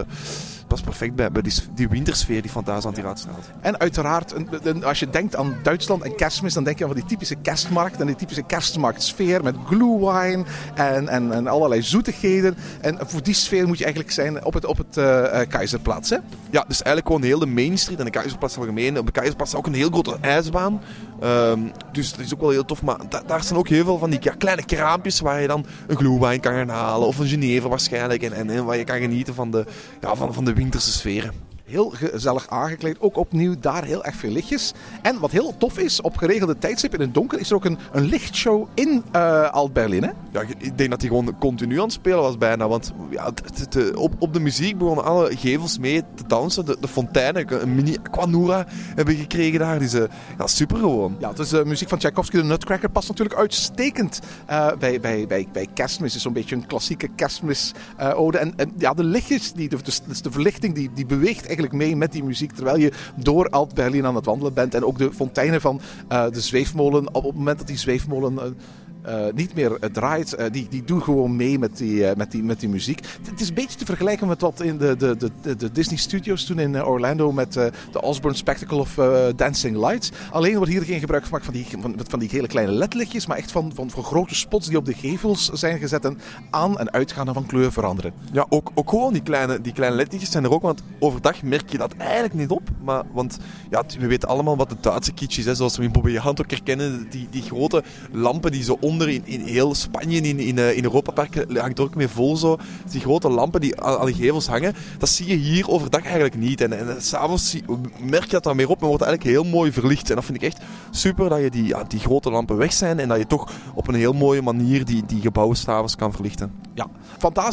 past 0.73 0.85
perfect 0.85 1.15
bij, 1.15 1.33
bij 1.33 1.43
die, 1.43 1.53
die 1.75 1.89
wintersfeer 1.89 2.43
die 2.43 2.51
Fantasieland 2.51 2.97
hier 2.97 3.07
uitstraalt. 3.07 3.45
En 3.61 3.81
uiteraard, 3.81 4.33
een- 4.35 4.49
een- 4.63 4.85
als 4.85 4.99
je 5.01 5.11
denkt 5.11 5.37
aan 5.37 5.57
Duitsland 5.63 6.03
en 6.03 6.15
kerstmis, 6.17 6.55
dan 6.55 6.65
denk 6.65 6.79
je 6.79 6.85
aan 6.85 6.91
van 6.91 6.99
die 7.01 7.09
typische 7.09 7.35
kerstmarkt 7.35 8.01
en 8.01 8.07
die 8.07 8.17
typische 8.17 8.43
kerstmarktsfeer 8.43 9.43
met 9.43 9.55
glühwein 9.67 10.47
en, 10.75 11.09
en, 11.09 11.33
en 11.33 11.47
allerlei 11.47 11.83
zoetigheden. 11.83 12.57
En 12.81 12.99
voor 13.07 13.23
die 13.23 13.35
sfeer 13.35 13.67
moet 13.67 13.79
je 13.79 13.85
eigenlijk 13.85 14.13
zijn 14.15 14.45
op 14.45 14.55
het, 14.55 14.65
op 14.65 14.79
het 14.79 15.01
Keizerplatz. 15.49 16.11
Hè? 16.11 16.17
Ja, 16.51 16.65
dus 16.69 16.83
eigenlijk 16.83 17.07
gewoon 17.07 17.23
heel 17.23 17.39
de 17.39 17.47
Main 17.47 17.79
Street 17.79 17.99
en 17.99 18.05
de 18.05 18.11
Keizerplatz 18.11 18.57
algemeen. 18.59 18.99
Op 18.99 19.07
de 19.07 19.13
Keizerplatz 19.13 19.53
is 19.53 19.59
ook 19.59 19.67
een 19.67 19.75
heel 19.75 19.89
grote 19.91 20.17
ijsbaan. 20.21 20.81
Ehm, 21.21 21.61
dus 21.93 22.11
dat 22.11 22.21
is 22.21 22.35
ook 22.35 22.41
wel 22.41 22.51
heel 22.51 22.65
tof. 22.65 22.83
Maar 22.83 22.99
da- 23.09 23.23
daar 23.27 23.43
staan 23.43 23.57
ook 23.59 23.69
heel 23.69 23.85
veel 23.85 23.99
van 23.99 24.11
die 24.11 24.19
ja, 24.23 24.33
kleine 24.39 24.65
kraampjes 24.65 25.21
waar 25.21 25.41
je 25.41 25.47
dan 25.47 25.67
een 25.87 25.97
glühwein 25.97 26.41
kan 26.41 26.53
gaan 26.53 26.69
halen. 26.69 27.07
Of 27.07 27.19
een 27.19 27.27
Genever 27.27 27.69
waarschijnlijk. 27.69 28.23
En, 28.23 28.33
en, 28.33 28.51
en 28.51 28.65
waar 28.65 28.77
je 28.77 28.85
kan 28.85 28.99
genieten 28.99 29.35
van 29.35 29.51
de, 29.51 29.65
ja, 30.01 30.15
van, 30.15 30.35
van 30.35 30.45
de 30.45 30.53
winterse 30.63 30.93
sferen. 30.93 31.35
Heel 31.73 31.91
gezellig 31.95 32.49
aangekleed. 32.49 33.01
Ook 33.01 33.17
opnieuw 33.17 33.55
daar 33.61 33.85
heel 33.85 34.05
erg 34.05 34.15
veel 34.17 34.31
lichtjes. 34.31 34.73
En 35.03 35.19
wat 35.19 35.31
heel 35.31 35.55
tof 35.59 35.79
is, 35.79 36.01
op 36.01 36.17
geregelde 36.17 36.59
tijdstip 36.59 36.95
in 36.95 37.01
het 37.01 37.15
donker 37.15 37.39
is 37.41 37.51
er 37.51 37.57
ook 37.57 37.65
een, 37.65 37.79
een 37.93 38.05
lichtshow 38.05 38.67
in 38.75 39.03
eh 39.13 39.51
Alt-Berlin. 39.51 40.13
Ja, 40.33 40.41
ik 40.59 40.79
denk 40.79 40.91
dat 40.91 41.01
hij 41.01 41.09
gewoon 41.11 41.39
continu 41.39 41.77
aan 41.77 41.83
het 41.85 41.93
spelen 41.93 42.19
was 42.21 42.39
bijna. 42.39 42.69
Want 42.69 42.93
ja, 43.11 43.25
het- 43.25 43.95
op, 43.95 44.15
op 44.19 44.33
de 44.33 44.41
muziek 44.41 44.79
begonnen 44.79 45.05
alle 45.05 45.37
gevels 45.37 45.79
mee 45.79 46.03
te 46.15 46.23
dansen. 46.27 46.65
De, 46.67 46.77
de 46.81 46.89
fonteinen, 46.89 47.63
een 47.63 47.75
mini 47.75 47.97
Aquanura 48.03 48.67
hebben 48.95 49.15
we 49.15 49.21
gekregen 49.21 49.59
daar. 49.59 49.79
Dus 49.79 49.93
eh, 49.95 50.03
ja, 50.39 50.47
super 50.47 50.77
gewoon. 50.77 51.17
Ja, 51.19 51.33
is 51.39 51.49
de 51.49 51.65
muziek 51.65 51.89
van 51.89 51.99
Tchaikovsky. 51.99 52.37
De 52.37 52.45
Nutcracker 52.45 52.91
past 52.91 53.09
natuurlijk 53.09 53.39
uitstekend 53.39 54.21
eh, 54.47 54.73
bij, 54.79 55.01
bij, 55.01 55.27
bij, 55.27 55.49
bij 55.53 55.67
kerstmis. 55.75 56.07
Het 56.09 56.17
is 56.17 56.23
zo'n 56.23 56.33
beetje 56.33 56.55
een 56.57 56.67
klassieke 56.67 57.09
kerstmis-ode. 57.17 58.39
en, 58.39 58.53
en 58.57 58.73
ja, 58.79 58.95
de 58.95 59.05
lichtjes, 59.05 59.53
die, 59.53 59.69
de, 59.69 59.77
dus, 59.83 60.01
dus 60.07 60.23
de 60.23 60.31
verlichting, 60.31 60.75
die, 60.75 60.91
die 60.95 61.07
beweegt 61.07 61.41
eigenlijk 61.41 61.61
mee 61.71 61.97
met 61.97 62.13
die 62.13 62.25
muziek. 62.25 62.53
Terwijl 62.53 62.77
je 62.77 62.93
door 63.15 63.49
Alt-Berlin 63.49 64.07
aan 64.07 64.15
het 64.15 64.25
wandelen 64.25 64.55
bent. 64.55 64.75
En 64.75 64.85
ook 64.85 64.99
de 64.99 65.13
fonteinen 65.13 65.61
van 65.61 65.81
eh, 66.09 66.25
de 66.31 66.41
zweefmolen. 66.41 67.07
Op, 67.07 67.17
op 67.17 67.25
het 67.25 67.35
moment 67.35 67.59
dat 67.59 67.67
die 67.67 67.79
zweefmolen... 67.79 68.57
eh, 69.03 69.25
niet 69.35 69.55
meer 69.55 69.77
eh, 69.81 69.91
draait, 69.91 70.33
eh, 70.33 70.51
die, 70.51 70.67
die 70.71 70.85
doen 70.85 71.03
gewoon 71.03 71.37
mee 71.37 71.59
met 71.59 71.77
die, 71.77 72.17
met 72.17 72.31
die, 72.31 72.43
met 72.43 72.61
die 72.61 72.69
muziek. 72.69 73.01
Het, 73.23 73.41
is 73.41 73.49
een 73.49 73.55
beetje 73.55 73.79
te 73.79 73.85
vergelijken 73.85 74.29
met 74.29 74.41
wat 74.41 74.61
in 74.61 74.79
de, 74.79 74.97
de, 74.97 75.17
de, 75.17 75.57
de, 75.57 75.73
Disney 75.73 75.99
Studios 75.99 76.45
toen 76.45 76.59
in 76.59 76.85
Orlando 76.85 77.33
met 77.33 77.53
de 77.53 78.01
Osborne 78.01 78.37
Spectacle 78.37 78.79
of 78.79 78.95
Dancing 79.37 79.77
Lights. 79.77 80.11
Alleen 80.31 80.57
wordt 80.57 80.71
hier 80.71 80.83
geen 80.83 81.01
gebruik 81.01 81.25
gemaakt 81.25 81.45
van 81.45 81.55
die, 81.55 81.67
van, 81.81 81.95
van 82.09 82.19
die 82.19 82.29
hele 82.33 82.47
kleine 82.47 82.73
ledlichtjes, 82.73 83.27
maar 83.27 83.37
echt 83.37 83.53
van, 83.53 83.73
van, 83.75 83.91
van 83.91 84.03
grote 84.03 84.35
spots 84.35 84.69
die 84.69 84.77
op 84.77 84.85
de 84.85 84.95
gevels 84.95 85.49
zijn 85.49 85.79
gezet 85.79 86.05
en 86.05 86.19
aan 86.51 86.79
en 86.79 86.93
uitgaan 86.93 87.29
en 87.29 87.35
van 87.35 87.47
kleur 87.47 87.73
veranderen. 87.73 88.13
Ja, 88.33 88.47
ook, 88.49 88.71
ook 88.75 88.89
gewoon 88.89 89.13
die 89.13 89.23
kleine, 89.23 89.61
die 89.61 89.73
kleine 89.73 89.97
ledjes 89.97 90.31
zijn 90.31 90.45
er 90.45 90.53
ook. 90.53 90.63
Want 90.63 90.83
overdag 90.99 91.43
merk 91.43 91.71
je 91.71 91.79
dat 91.79 91.95
eigenlijk 91.97 92.35
niet 92.35 92.51
op. 92.51 92.63
Maar, 92.83 93.05
want 93.13 93.39
ja, 93.71 93.85
we 93.99 94.07
weten 94.07 94.29
allemaal 94.29 94.57
wat 94.57 94.71
de 94.71 94.77
Duitse 94.81 95.13
kitsch 95.13 95.39
is. 95.39 95.57
Zoals 95.57 95.77
we 95.77 95.85
in 95.85 95.93
Bobbejaand 95.93 96.41
ook 96.41 96.51
herkennen. 96.51 97.07
Die, 97.11 97.29
die 97.31 97.43
grote 97.43 97.83
lampen 98.13 98.53
die 98.53 98.63
zo 98.63 98.77
onder 98.93 99.09
in, 99.09 99.23
in 99.25 99.41
heel 99.41 99.75
Spanje, 99.75 100.21
in, 100.21 100.39
in, 100.39 100.59
eh, 100.59 100.77
in 100.77 100.85
Europa 100.85 101.13
Park, 101.13 101.47
hangt 101.55 101.79
er 101.79 101.85
ook 101.85 101.95
mee 101.95 102.09
vol 102.09 102.37
zo. 102.37 102.59
Die 102.91 103.01
grote 103.01 103.29
lampen 103.29 103.61
die 103.61 103.81
aan, 103.81 104.07
de 104.07 104.15
gevels 104.15 104.47
hangen. 104.47 104.75
Dat 104.99 105.09
zie 105.09 105.27
je 105.29 105.35
hier 105.35 105.69
overdag 105.69 106.03
eigenlijk 106.03 106.37
niet. 106.37 106.61
En, 106.61 106.79
en 106.79 107.03
s'avonds 107.03 107.51
zie- 107.51 107.65
merk 108.01 108.25
je 108.25 108.31
dat 108.31 108.43
dan 108.43 108.57
meer 108.57 108.69
op. 108.69 108.81
Men 108.81 108.89
wordt 108.89 109.05
eigenlijk 109.05 109.37
heel 109.37 109.45
mooi 109.51 109.73
verlicht. 109.73 110.09
En 110.11 110.15
dat 110.17 110.25
vind 110.25 110.43
ik 110.43 110.43
echt 110.43 110.61
super 110.91 111.29
dat 111.29 111.41
je 111.41 111.51
die, 111.51 111.65
ja, 111.65 111.85
die 111.89 112.01
grote 112.01 112.31
lampen 112.31 112.57
weg 112.57 112.73
zijn. 112.73 112.99
En 112.99 113.09
dat 113.09 113.19
je 113.19 113.27
toch 113.27 113.53
op 113.75 113.89
een 113.89 113.95
heel 113.95 114.13
mooie 114.13 114.43
manier 114.43 114.85
die, 114.85 115.03
die 115.07 115.21
gebouwen 115.21 115.57
s'avonds 115.57 115.97
kan 115.97 116.13
verlichten. 116.13 116.53
Ja, 116.75 116.87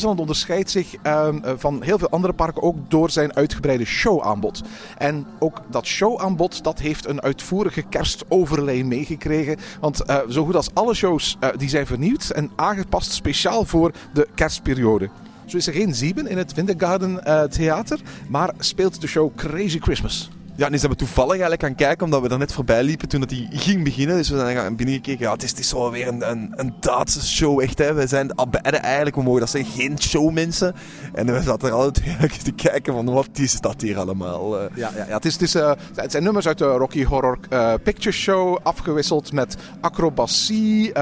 onderscheidt 0.05 0.69
zich 0.69 0.95
ehm, 1.01 1.37
eh, 1.43 1.53
van 1.57 1.83
heel 1.83 1.97
veel 1.97 2.09
andere 2.09 2.33
parken 2.33 2.61
ook 2.61 2.89
door 2.89 3.09
zijn 3.09 3.35
uitgebreide 3.35 3.85
showaanbod. 3.85 4.61
En 4.97 5.25
ook 5.39 5.61
dat 5.69 5.85
showaanbod 5.85 6.63
dat 6.63 6.79
heeft 6.79 7.07
een 7.07 7.21
uitvoerige 7.21 7.81
kerstoverlay 7.81 8.83
meegekregen. 8.83 9.57
Want 9.79 10.03
eh, 10.03 10.17
zo 10.29 10.45
goed 10.45 10.55
als 10.55 10.73
alle 10.73 10.93
shows 10.93 11.37
eh, 11.39 11.49
die 11.57 11.69
zijn 11.69 11.85
vernieuwd 11.85 12.29
en 12.29 12.51
aangepast 12.55 13.11
speciaal 13.11 13.65
voor 13.65 13.91
de 14.13 14.27
kerstperiode. 14.35 15.09
Zo 15.45 15.57
is 15.57 15.67
er 15.67 15.73
geen 15.73 15.95
Zieben 15.95 16.27
in 16.27 16.37
het 16.37 16.53
Wintergarten 16.53 17.25
eh, 17.25 17.43
Theater, 17.43 17.99
maar 18.27 18.53
speelt 18.59 19.01
de 19.01 19.07
show 19.07 19.35
Crazy 19.35 19.79
Christmas. 19.79 20.29
Ja, 20.59 20.69
die 20.69 20.79
zijn 20.79 20.91
we 20.91 20.97
toevallig 20.97 21.31
eigenlijk 21.31 21.61
gaan 21.61 21.75
kijken, 21.75 22.05
omdat 22.05 22.21
we 22.21 22.29
er 22.29 22.37
net 22.37 22.53
voorbij 22.53 22.83
liepen 22.83 23.07
toen 23.07 23.21
het 23.21 23.29
die 23.29 23.47
ging 23.51 23.83
beginnen. 23.83 24.15
Dus 24.15 24.29
we 24.29 24.37
zijn 24.37 24.75
binnengekeken. 24.75 25.25
Ja, 25.25 25.31
het 25.31 25.43
is, 25.43 25.49
het 25.49 25.59
is 25.59 25.67
zo 25.69 25.91
weer 25.91 26.07
een, 26.07 26.29
een, 26.29 26.53
een 26.55 26.73
show, 27.21 27.61
echt. 27.61 27.77
Hè. 27.77 27.93
We 27.93 28.07
zijn 28.07 28.31
eigenlijk, 28.61 29.15
we 29.15 29.23
mogen 29.23 29.39
dat 29.39 29.49
zeggen, 29.49 29.71
geen 29.71 30.01
showmensen. 30.01 30.75
En 31.13 31.25
we 31.25 31.41
zaten 31.41 31.67
er 31.67 31.73
altijd 31.73 32.43
te 32.43 32.51
kijken 32.51 32.93
van, 32.93 33.05
wat 33.05 33.29
is 33.33 33.59
dat 33.59 33.81
hier 33.81 33.97
allemaal? 33.99 34.59
eh. 34.59 34.65
Ja, 34.75 34.91
ja, 34.95 35.05
ja. 35.07 35.13
Het, 35.13 35.25
is, 35.25 35.33
het, 35.33 35.41
is, 35.41 35.55
eh, 35.55 35.71
het 35.95 36.11
zijn 36.11 36.23
nummers 36.23 36.47
uit 36.47 36.57
de 36.57 36.65
Rocky 36.65 37.03
Horror 37.03 37.39
eh, 37.49 37.73
Picture 37.83 38.15
Show, 38.15 38.57
afgewisseld 38.63 39.31
met 39.33 39.57
acrobatie, 39.81 40.97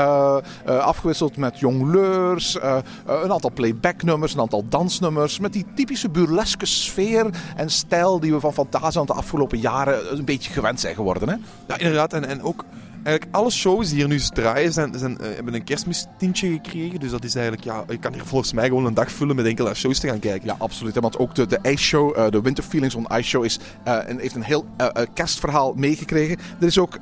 afgewisseld 0.65 1.37
met 1.37 1.59
jongleurs, 1.59 2.57
een 3.05 3.31
aantal 3.31 3.51
playback-nummers, 3.53 4.33
een 4.33 4.39
aantal 4.39 4.65
dansnummers, 4.69 5.39
met 5.39 5.53
die 5.53 5.65
typische 5.75 6.09
burleske 6.09 6.65
sfeer 6.65 7.29
en 7.55 7.69
stijl 7.69 8.19
die 8.19 8.33
we 8.33 8.39
van 8.39 8.53
Fantasieland 8.53 9.07
de 9.07 9.13
afgelopen 9.13 9.46
jaren 9.55 10.17
een 10.17 10.25
beetje 10.25 10.51
gewend 10.51 10.79
zijn 10.79 10.95
geworden. 10.95 11.29
Hè? 11.29 11.35
Ja, 11.67 11.77
inderdaad. 11.77 12.13
En, 12.13 12.25
en 12.25 12.41
ook 12.41 12.65
eigenlijk 13.07 13.35
alle 13.35 13.51
shows 13.51 13.87
die 13.87 13.97
hier 13.97 14.07
nu 14.07 14.19
draaien 14.19 14.73
zijn, 14.73 14.93
eh, 14.93 15.27
hebben 15.35 15.53
een 15.53 15.63
kerstmistintje 15.63 16.51
gekregen. 16.51 16.99
Dus 16.99 17.11
dat 17.11 17.23
is 17.23 17.35
eigenlijk, 17.35 17.65
ja, 17.65 17.83
je 17.87 17.97
kan 17.97 18.13
hier 18.13 18.25
volgens 18.25 18.53
mij 18.53 18.67
gewoon 18.67 18.85
een 18.85 18.93
dag 18.93 19.11
vullen 19.11 19.35
met 19.35 19.45
enkele 19.45 19.73
shows 19.73 19.99
te 19.99 20.07
gaan 20.07 20.19
kijken. 20.19 20.47
Ja, 20.47 20.55
absoluut. 20.59 20.95
Want 20.99 21.17
ook 21.17 21.35
de, 21.35 21.59
Ice 21.61 21.83
Show, 21.83 22.17
eh, 22.17 22.29
de 22.29 22.41
Winter 22.41 22.63
Feelings 22.63 22.95
on 22.95 23.07
Ice 23.11 23.23
Show, 23.23 23.43
is, 23.43 23.59
eh, 23.83 23.97
heeft 24.05 24.35
een 24.35 24.43
heel 24.43 24.65
kerstverhaal 25.13 25.73
meegekregen. 25.73 26.37
Er 26.59 26.67
is 26.67 26.77
ook 26.77 26.99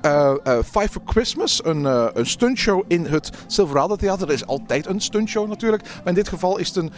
Five 0.65 0.89
for 0.89 1.01
Christmas, 1.05 1.61
een, 1.63 1.83
een 2.19 2.25
stuntshow 2.25 2.83
in 2.87 3.05
het 3.05 3.29
Silverado 3.47 3.95
Theater. 3.95 4.27
Er 4.27 4.33
is 4.33 4.45
altijd 4.45 4.85
een 4.85 5.01
stuntshow 5.01 5.47
natuurlijk. 5.47 5.83
Maar 5.83 6.07
in 6.07 6.13
dit 6.13 6.27
geval 6.27 6.57
is 6.57 6.67
het 6.67 6.75
een 6.75 6.91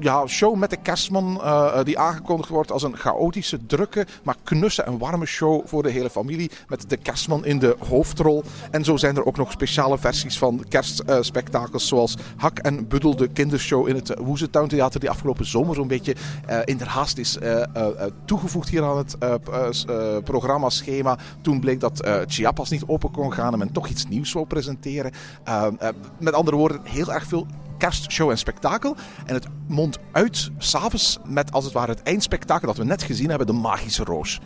ja, 0.00 0.26
show 0.26 0.56
met 0.56 0.70
de 0.70 0.76
kerstman 0.76 1.40
die 1.84 1.98
aangekondigd 1.98 2.48
wordt 2.48 2.72
als 2.72 2.82
een 2.82 2.96
chaotische, 2.96 3.66
drukke, 3.66 4.06
maar 4.22 4.36
knusse 4.44 4.82
en 4.82 4.98
warme 4.98 5.26
show 5.26 5.66
voor 5.66 5.82
de 5.82 5.90
hele 5.90 6.10
familie. 6.10 6.50
Met 6.68 6.90
de 6.90 6.96
kerstman 6.96 7.44
in 7.44 7.58
de 7.58 7.76
hoofdrol. 7.88 8.44
En 8.70 8.84
zo 8.84 8.96
zijn 8.96 9.16
er 9.16 9.24
ook 9.24 9.36
nog 9.36 9.52
speciale 9.52 9.98
versies 9.98 10.38
van 10.38 10.64
kerstspektakels 10.68 11.88
zoals 11.88 12.16
Hak 12.36 12.58
en 12.58 12.88
Buddel, 12.88 13.16
de 13.16 13.28
kindershow 13.28 13.88
in 13.88 13.94
het 13.94 14.14
Woezetown 14.18 14.68
Theater 14.68 15.00
die 15.00 15.10
afgelopen 15.10 15.46
zomer 15.46 15.74
zo'n 15.74 15.88
beetje 15.88 16.14
eh, 16.46 16.58
in 16.64 16.80
haast 16.80 17.18
is 17.18 17.38
eh, 17.38 17.60
eh, 17.62 17.64
eh, 17.74 17.86
toegevoegd 18.24 18.68
hier 18.68 18.82
aan 18.84 18.96
het 18.98 19.18
eh, 19.18 19.34
p- 19.34 19.48
eh, 19.48 19.66
s- 19.70 19.84
eh, 19.84 20.16
programmaschema. 20.24 21.18
Toen 21.42 21.60
bleek 21.60 21.80
dat 21.80 22.00
eh, 22.00 22.14
Chiapas 22.26 22.70
niet 22.70 22.84
open 22.86 23.10
kon 23.10 23.32
gaan 23.32 23.52
en 23.52 23.58
men 23.58 23.72
toch 23.72 23.88
iets 23.88 24.06
nieuws 24.08 24.32
wou 24.32 24.46
presenteren. 24.46 25.12
Eh, 25.44 25.66
eh, 25.78 25.88
met 26.18 26.34
andere 26.34 26.56
woorden, 26.56 26.80
heel 26.84 27.12
erg 27.12 27.24
veel 27.26 27.46
kerstshow 27.78 28.30
en 28.30 28.38
spektakel. 28.38 28.96
En 29.26 29.34
het 29.34 29.46
mondt 29.66 29.98
uit 30.12 30.50
s'avonds 30.58 31.18
met 31.24 31.52
als 31.52 31.64
het 31.64 31.72
ware 31.72 31.90
het 31.92 32.02
eindspektakel 32.02 32.66
dat 32.66 32.76
we 32.76 32.84
net 32.84 33.02
gezien 33.02 33.28
hebben, 33.28 33.46
de 33.46 33.52
Magische 33.52 34.04
Roos. 34.04 34.40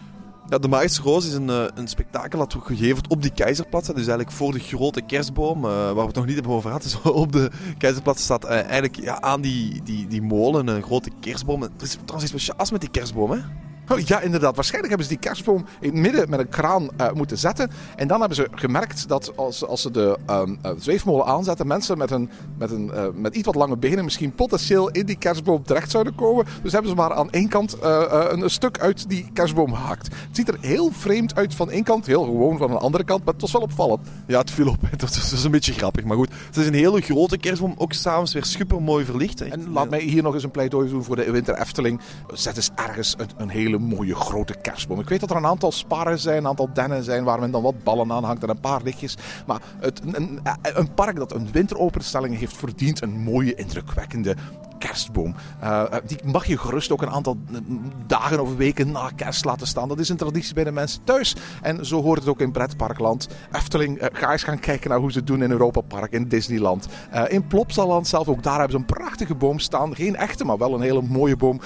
Ja, 0.48 0.58
de 0.58 0.68
Magische 0.68 1.02
Roos 1.02 1.26
is 1.26 1.32
een, 1.32 1.50
eh, 1.50 1.64
een 1.74 1.88
spektakel 1.88 2.38
dat 2.38 2.52
wordt 2.52 2.68
gegeven 2.68 3.02
op 3.08 3.22
die 3.22 3.30
Keizerplatz. 3.30 3.86
Dus 3.86 3.96
eigenlijk 3.96 4.30
voor 4.30 4.52
de 4.52 4.58
grote 4.58 5.00
kerstboom, 5.00 5.64
eh, 5.64 5.70
waar 5.70 5.94
we 5.94 6.00
het 6.00 6.14
nog 6.14 6.26
niet 6.26 6.34
hebben 6.34 6.52
over 6.52 6.70
gehad. 6.70 6.82
Dus 7.02 7.02
op 7.02 7.32
de 7.32 7.50
Keizerplatz 7.78 8.22
staat 8.22 8.44
eh, 8.44 8.60
eigenlijk 8.62 8.96
ja, 8.96 9.20
aan 9.20 9.40
die, 9.40 9.82
die, 9.82 10.06
die 10.06 10.22
molen 10.22 10.66
een 10.66 10.82
grote 10.82 11.10
kerstboom. 11.20 11.62
Er 11.62 11.70
is 11.80 11.92
trouwens 12.04 12.22
iets 12.22 12.42
speciaals 12.42 12.70
met 12.70 12.80
die 12.80 12.90
kerstboom, 12.90 13.30
hè? 13.30 13.38
Oh, 13.88 13.98
ja, 13.98 14.20
inderdaad. 14.20 14.54
Waarschijnlijk 14.54 14.88
hebben 14.92 15.08
ze 15.08 15.18
die 15.20 15.28
kerstboom 15.28 15.64
in 15.80 15.90
het 15.90 15.98
midden 15.98 16.30
met 16.30 16.40
een 16.40 16.48
kraan 16.48 16.88
eh, 16.96 17.12
moeten 17.12 17.38
zetten. 17.38 17.70
En 17.96 18.08
dan 18.08 18.18
hebben 18.18 18.36
ze 18.36 18.48
gemerkt 18.50 19.08
dat 19.08 19.36
als, 19.36 19.66
als 19.66 19.82
ze 19.82 19.90
de 19.90 20.18
ehm, 20.26 20.54
eh, 20.62 20.70
zweefmolen 20.78 21.26
aanzetten, 21.26 21.66
mensen 21.66 21.98
met, 21.98 22.10
een, 22.10 22.30
met, 22.58 22.70
een, 22.70 22.92
eh, 22.92 23.04
met 23.14 23.34
iets 23.34 23.46
wat 23.46 23.54
lange 23.54 23.76
benen 23.76 24.04
misschien 24.04 24.34
potentieel 24.34 24.90
in 24.90 25.06
die 25.06 25.18
kerstboom 25.18 25.62
terecht 25.62 25.90
zouden 25.90 26.14
komen. 26.14 26.46
Dus 26.62 26.72
hebben 26.72 26.90
ze 26.90 26.96
maar 26.96 27.14
aan 27.14 27.30
één 27.30 27.48
kant 27.48 27.76
een, 27.80 28.42
een 28.42 28.50
stuk 28.50 28.78
uit 28.78 29.08
die 29.08 29.30
kerstboom 29.32 29.74
gehakt. 29.74 30.06
Het 30.06 30.36
ziet 30.36 30.48
er 30.48 30.56
heel 30.60 30.90
vreemd 30.92 31.34
uit 31.34 31.54
van 31.54 31.70
één 31.70 31.82
kant, 31.82 32.06
heel 32.06 32.24
gewoon 32.24 32.58
van 32.58 32.70
een 32.70 32.76
andere 32.76 33.04
kant, 33.04 33.24
maar 33.24 33.32
het 33.32 33.42
was 33.42 33.52
wel 33.52 33.62
opvallend. 33.62 34.08
Ja, 34.26 34.38
het 34.38 34.50
viel 34.50 34.68
op. 34.68 34.76
Het 34.94 35.02
was, 35.02 35.30
was 35.30 35.44
een 35.44 35.50
beetje 35.50 35.72
grappig. 35.72 36.04
Maar 36.04 36.16
goed, 36.16 36.30
het 36.46 36.56
is 36.56 36.66
een 36.66 36.74
hele 36.74 37.00
grote 37.00 37.38
kerstboom. 37.38 37.74
Ook 37.76 37.92
s'avonds 37.92 38.32
weer 38.32 38.44
super 38.44 38.82
mooi 38.82 39.04
verlicht. 39.04 39.38
hè. 39.38 39.46
En 39.46 39.72
laat 39.72 39.90
mij 39.90 40.00
hier 40.00 40.22
nog 40.22 40.34
eens 40.34 40.42
een 40.42 40.50
pleidooi 40.50 40.88
doen 40.88 41.04
voor 41.04 41.16
de 41.16 41.30
Winter 41.30 41.58
Efteling. 41.58 42.00
Zet 42.32 42.56
eens 42.56 42.70
ergens 42.74 43.14
een, 43.18 43.28
een 43.36 43.48
hele 43.48 43.73
mooie 43.78 44.14
grote 44.14 44.54
kerstboom. 44.62 45.00
Ik 45.00 45.08
weet 45.08 45.20
dat 45.20 45.30
er 45.30 45.36
een 45.36 45.46
aantal 45.46 45.72
sparren 45.72 46.18
zijn, 46.18 46.36
een 46.36 46.46
aantal 46.46 46.72
dennen 46.72 47.04
zijn 47.04 47.24
waar 47.24 47.40
men 47.40 47.50
dan 47.50 47.62
wat 47.62 47.82
ballen 47.82 48.12
aan 48.12 48.24
hangt 48.24 48.42
en 48.42 48.48
een 48.48 48.60
paar 48.60 48.82
lichtjes. 48.82 49.16
Maar 49.46 49.60
het, 49.80 50.00
een, 50.04 50.14
een, 50.16 50.40
een 50.62 50.94
park 50.94 51.16
dat 51.16 51.32
een 51.32 51.48
winteropenstelling 51.52 52.38
heeft 52.38 52.56
verdient 52.56 53.02
een 53.02 53.22
mooie, 53.22 53.54
indrukwekkende 53.54 54.36
kerstboom. 54.78 55.34
Uh, 55.62 55.84
die 56.06 56.18
mag 56.24 56.46
je 56.46 56.58
gerust 56.58 56.90
ook 56.90 57.02
een 57.02 57.10
aantal 57.10 57.36
dagen 58.06 58.40
of 58.40 58.56
weken 58.56 58.90
na 58.90 59.10
kerst 59.16 59.44
laten 59.44 59.66
staan. 59.66 59.88
Dat 59.88 59.98
is 59.98 60.08
een 60.08 60.16
traditie 60.16 60.54
bij 60.54 60.64
de 60.64 60.72
mensen 60.72 61.04
thuis. 61.04 61.36
En 61.62 61.86
zo 61.86 62.02
hoort 62.02 62.18
het 62.18 62.28
ook 62.28 62.40
in 62.40 62.52
pretparkland. 62.52 63.28
Efteling, 63.52 64.02
uh, 64.02 64.08
ga 64.12 64.32
eens 64.32 64.42
gaan 64.42 64.58
kijken 64.58 64.90
naar 64.90 64.98
hoe 64.98 65.12
ze 65.12 65.18
het 65.18 65.26
doen 65.26 65.42
in 65.42 65.50
Europa 65.50 65.80
Park, 65.80 66.12
in 66.12 66.28
Disneyland. 66.28 66.88
Uh, 67.14 67.22
in 67.28 67.46
Plopsaland 67.46 68.08
zelf, 68.08 68.28
ook 68.28 68.42
daar 68.42 68.58
hebben 68.58 68.72
ze 68.72 68.76
een 68.76 68.98
prachtige 68.98 69.34
boom 69.34 69.58
staan. 69.58 69.94
Geen 69.94 70.16
echte, 70.16 70.44
maar 70.44 70.58
wel 70.58 70.74
een 70.74 70.80
hele 70.80 71.02
mooie 71.02 71.36
boom. 71.36 71.60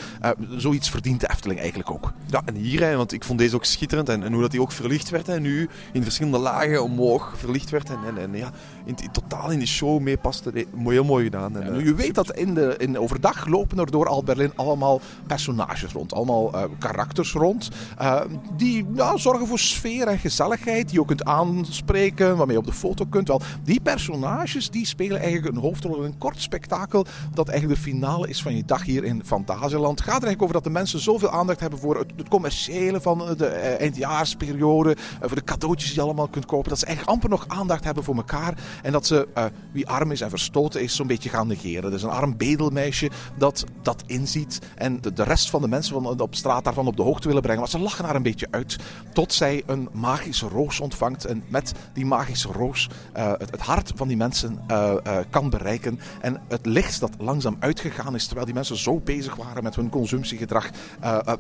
zoiets 0.57 0.91
verdient 0.91 1.21
de 1.21 1.31
Efteling 1.31 1.61
eigenlijk 1.61 1.91
ook. 1.91 2.13
Ja, 2.27 2.43
en 2.45 2.55
hier, 2.55 2.97
want 2.97 3.13
ik 3.13 3.25
vond 3.25 3.39
deze 3.39 3.57
ook 3.57 3.65
schitterend. 3.65 4.09
En, 4.09 4.23
en 4.23 4.33
hoe 4.33 4.43
dat 4.43 4.51
die 4.51 4.61
ook 4.61 4.73
verlicht 4.73 5.11
werd. 5.11 5.29
En 5.29 5.43
nu 5.43 5.69
in 5.93 6.03
verschillende 6.03 6.39
lagen 6.39 6.83
omhoog 6.83 7.35
verlicht 7.37 7.71
werd. 7.71 7.91
En, 7.91 7.99
en, 8.07 8.19
en 8.19 8.35
ja, 8.37 8.51
in, 8.85 8.97
in, 9.03 9.11
totaal 9.11 9.51
in 9.51 9.59
die 9.59 9.69
show 9.69 10.01
mee 10.01 10.17
paste. 10.17 10.67
Heel 10.85 11.05
mooi 11.05 11.25
gedaan. 11.25 11.57
En, 11.57 11.75
ja, 11.75 11.81
je 11.81 11.95
weet 11.95 12.15
dat 12.15 12.37
in 12.37 12.55
de, 12.55 12.75
in, 12.79 12.99
overdag 13.09 13.47
lopen 13.47 13.79
er 13.79 13.91
door 13.91 14.09
al 14.09 14.23
Berlin 14.23 14.53
allemaal 14.55 15.01
personages 15.27 15.93
rond. 15.93 16.15
Allemaal 16.15 16.55
uh, 16.55 16.63
karakters 16.79 17.33
rond. 17.33 17.69
Uh, 18.01 18.21
die 18.57 18.87
ja, 18.95 19.17
zorgen 19.17 19.47
voor 19.47 19.59
sfeer 19.59 20.07
en 20.07 20.19
gezelligheid. 20.19 20.85
Die 20.85 20.95
je 20.95 21.01
ook 21.01 21.07
kunt 21.07 21.25
aanspreken, 21.25 22.37
waarmee 22.37 22.55
je 22.55 22.61
op 22.61 22.67
de 22.67 22.73
foto 22.73 23.05
kunt. 23.05 23.29
Wel, 23.29 23.41
die 23.63 23.81
personages 23.81 24.71
die 24.71 24.87
spelen 24.87 25.21
eigenlijk 25.21 25.55
een 25.55 25.63
hoofdrol 25.63 25.97
in 25.97 26.05
een 26.05 26.19
kort 26.19 26.41
spektakel. 26.41 27.07
Dat 27.35 27.49
eigenlijk 27.49 27.81
de 27.81 27.91
finale 27.91 28.29
is 28.29 28.43
van 28.43 28.57
je 28.57 28.65
dag 28.65 28.85
hier 28.85 29.05
in 29.05 29.23
Fantasieland. 29.25 29.99
Het 29.99 30.09
gaat 30.09 30.23
er 30.23 30.27
eigenlijk 30.27 30.43
over 30.43 30.55
dat 30.55 30.65
de 30.65 30.71
mensen 30.71 31.01
zoveel 31.01 31.31
aandacht 31.31 31.61
hebben 31.61 31.79
voor 31.79 31.99
het, 31.99 32.13
het 32.17 32.29
commerciële 32.29 33.01
van 33.01 33.19
de 33.19 33.47
uh, 33.47 33.81
eindejaarsperiode. 33.81 34.97
voor 35.21 35.37
de 35.37 35.45
cadeautjes 35.45 35.89
die 35.89 35.99
je 35.99 36.05
allemaal 36.05 36.29
kunt 36.29 36.47
kopen. 36.47 36.69
Dat 36.69 36.79
ze 36.79 36.87
eigenlijk 36.87 37.15
amper 37.17 37.31
nog 37.31 37.45
aandacht 37.49 37.85
hebben 37.85 38.05
voor 38.05 38.17
elkaar. 38.17 38.59
En 38.83 38.93
dat 38.93 39.07
ze 39.07 39.29
wie 39.73 39.89
arm 39.89 40.11
is 40.11 40.21
en 40.21 40.31
verstoten 40.31 40.83
is, 40.83 40.97
zo'n 40.97 41.07
beetje 41.07 41.29
gaan 41.29 41.47
negeren. 41.47 41.91
Dus 41.91 42.03
een 42.03 42.09
arm 42.09 42.37
bedelmeisje 42.37 42.88
dat 43.37 43.65
dat 43.83 44.03
inziet. 44.07 44.59
En 44.75 45.01
de, 45.01 45.13
de 45.13 45.23
rest 45.23 45.51
van 45.51 45.61
de 45.61 45.69
mensen 45.69 46.03
van, 46.03 46.21
op 46.21 46.35
straat 46.35 46.65
daarvan 46.65 46.87
op 46.87 46.97
de 46.97 47.03
hoogte 47.03 47.27
willen 47.27 47.43
brengen. 47.43 47.61
Maar 47.61 47.71
ze 47.71 47.79
lachen 47.79 48.05
haar 48.05 48.15
een 48.15 48.23
beetje 48.23 48.47
uit. 48.51 48.77
Tot 49.13 49.33
zij 49.33 49.63
een 49.67 49.89
magische 49.93 50.49
roos 50.49 50.81
ontvangt. 50.81 51.25
En 51.25 51.45
met 51.49 51.73
die 51.93 52.07
magische 52.07 52.49
roos 52.53 52.89
uh, 53.17 53.33
het, 53.39 53.51
het, 53.51 53.61
hart 53.61 53.93
van 53.95 54.09
die 54.09 54.17
mensen 54.17 54.61
uh, 54.71 54.95
uh, 55.07 55.19
kan 55.31 55.51
bereiken. 55.51 56.01
En 56.21 56.41
het 56.49 56.67
licht 56.67 57.01
dat 57.01 57.11
langzaam 57.19 57.57
uitgegaan 57.59 58.15
is. 58.15 58.25
Terwijl 58.25 58.47
die 58.47 58.55
mensen 58.55 58.77
zo 58.77 59.01
bezig 59.01 59.37
waren 59.37 59.63
met 59.63 59.77
hun 59.77 59.89
consumptiegedrag. 59.89 60.71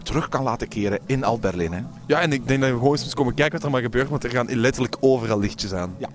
terug 0.02 0.28
kan 0.28 0.42
laten 0.42 0.68
keren 0.68 0.98
in 1.06 1.24
Alt-Berlin. 1.24 1.86
Ja, 2.06 2.20
en 2.20 2.32
ik 2.32 2.48
denk 2.48 2.60
dat 2.60 2.70
we 2.70 2.76
gewoon 2.76 2.96
eens 2.96 3.14
komen 3.14 3.34
kijken 3.34 3.56
wat 3.56 3.64
er 3.64 3.70
maar 3.70 3.82
gebeurt. 3.82 4.08
Want 4.08 4.24
er 4.24 4.30
gaan 4.30 4.54
letterlijk 4.54 4.96
overal 5.00 5.38
lichtjes 5.38 5.72
aan. 5.72 5.94
Ja, 5.98 6.08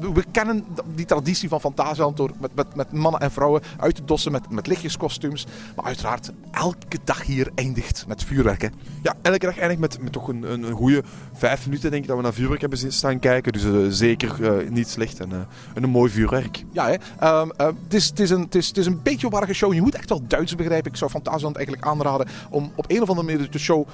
we 0.00 0.24
kennen 0.30 0.64
die 0.94 1.06
traditie 1.06 1.48
van 1.48 1.60
Fantasieland 1.60 2.16
door 2.16 2.30
met, 2.40 2.54
met, 2.54 2.74
met 2.74 2.92
mannen 2.92 3.20
en 3.20 3.30
vrouwen 3.30 3.62
uit 3.78 3.94
te 3.94 4.04
dossen 4.04 4.32
met, 4.32 4.50
met 4.50 4.61
lichtjeskostuums. 4.66 5.46
Maar 5.76 5.84
uiteraard, 5.84 6.30
elke 6.50 6.98
dag 7.04 7.22
hier 7.22 7.50
eindigt 7.54 8.04
met 8.08 8.24
vuurwerken. 8.24 8.72
Ja, 9.02 9.14
elke 9.22 9.46
dag 9.46 9.58
eindigt 9.58 9.80
met, 9.80 10.02
met 10.02 10.12
toch 10.12 10.28
een, 10.28 10.52
een, 10.52 10.62
een 10.62 10.74
goede 10.74 11.02
vijf 11.32 11.64
minuten 11.64 11.90
denk 11.90 12.02
ik 12.02 12.08
dat 12.08 12.16
we 12.16 12.22
naar 12.22 12.32
vuurwerk 12.32 12.60
hebben 12.60 12.92
staan 12.92 13.18
kijken. 13.18 13.52
Dus 13.52 13.64
uh, 13.64 13.86
zeker 13.88 14.36
uh, 14.40 14.70
niet 14.70 14.88
slecht 14.88 15.20
en, 15.20 15.30
uh, 15.30 15.36
een 15.74 15.90
mooi 15.90 16.10
vuurwerk. 16.10 16.64
Ja, 16.72 16.86
hè. 16.86 17.40
Um, 17.40 17.52
het, 17.56 17.94
is, 17.94 18.08
het, 18.08 18.20
is 18.20 18.30
een, 18.30 18.40
het, 18.40 18.54
is, 18.54 18.68
het 18.68 18.76
is 18.76 18.86
een 18.86 19.02
beetje 19.02 19.26
een 19.26 19.32
warrige 19.32 19.54
show. 19.54 19.74
Je 19.74 19.82
moet 19.82 19.94
echt 19.94 20.08
wel 20.08 20.22
Duits 20.26 20.54
begrijpen. 20.54 20.90
Ik 20.90 20.96
zou 20.96 21.10
Fantasieland 21.10 21.56
eigenlijk 21.56 21.86
aanraden 21.86 22.26
om 22.50 22.72
op 22.74 22.84
een 22.88 23.02
of 23.02 23.08
andere 23.08 23.26
manier 23.26 23.50
de 23.50 23.58
show 23.58 23.86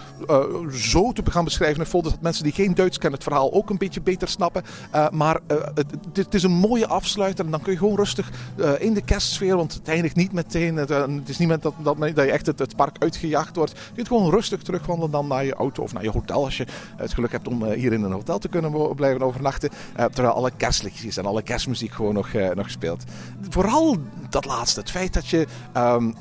zo 0.73 1.13
te 1.13 1.31
gaan 1.31 1.45
beschrijven. 1.45 1.83
Ik 1.83 1.89
voel 1.89 2.03
dat 2.03 2.21
mensen 2.21 2.45
die 2.45 2.53
geen 2.53 2.75
Duits 2.75 2.99
kennen 2.99 3.19
het 3.19 3.29
verhaal 3.29 3.53
ook 3.53 3.71
een 3.71 3.79
beetje 3.79 4.01
beter 4.01 4.29
snappen. 4.29 4.63
maar 5.13 5.41
het, 5.75 5.87
het, 6.13 6.35
is 6.35 6.43
een 6.43 6.51
mooie 6.51 6.87
afsluiter 6.87 7.45
en 7.45 7.51
dan 7.51 7.63
kun 7.63 7.73
je 7.73 7.79
gewoon 7.79 7.97
rustig 7.97 8.31
in 8.79 8.95
de 8.95 9.03
kerstsfeer, 9.03 9.57
want 9.57 9.75
het 9.75 9.89
eindigt 9.89 10.17
niet 10.17 10.33
meteen. 10.59 10.77
Het, 10.77 11.29
is 11.29 11.39
niet 11.39 11.49
met 11.49 11.63
dat, 11.63 11.75
dat, 11.83 11.99
dat 11.99 12.17
je 12.17 12.31
echt 12.31 12.47
het, 12.47 12.77
park 12.77 12.97
uitgejaagd 12.99 13.57
wordt. 13.57 13.71
Je 13.71 13.95
kunt 13.95 14.09
gewoon 14.09 14.31
rustig 14.31 14.63
terugwandelen 14.63 15.11
dan 15.11 15.27
naar 15.27 15.45
je 15.45 15.55
auto 15.55 15.83
of 15.83 15.93
naar 15.93 16.03
je 16.03 16.11
hotel 16.11 16.45
als 16.45 16.57
je 16.57 16.67
het 16.97 17.15
geluk 17.15 17.33
hebt 17.33 17.49
om 17.49 17.65
hier 17.65 17.93
in 17.93 18.03
een 18.03 18.13
hotel 18.13 18.39
te 18.39 18.49
kunnen 18.49 18.95
blijven 18.95 19.23
overnachten. 19.23 19.71
Uh, 19.99 20.05
terwijl 20.05 20.35
alle 20.35 20.51
kerstlichtjes 20.57 21.17
en 21.17 21.27
alle 21.27 21.43
kerstmuziek 21.43 21.93
gewoon 21.93 22.15
nog, 22.15 22.33
uh, 22.33 22.51
nog 22.51 22.71
speelt. 22.71 23.05
Vooral 23.49 23.97
dat 24.29 24.45
laatste. 24.45 24.81
Het 24.81 24.91
feit 24.91 25.15
dat 25.15 25.29
je 25.29 25.47
een, 25.73 26.17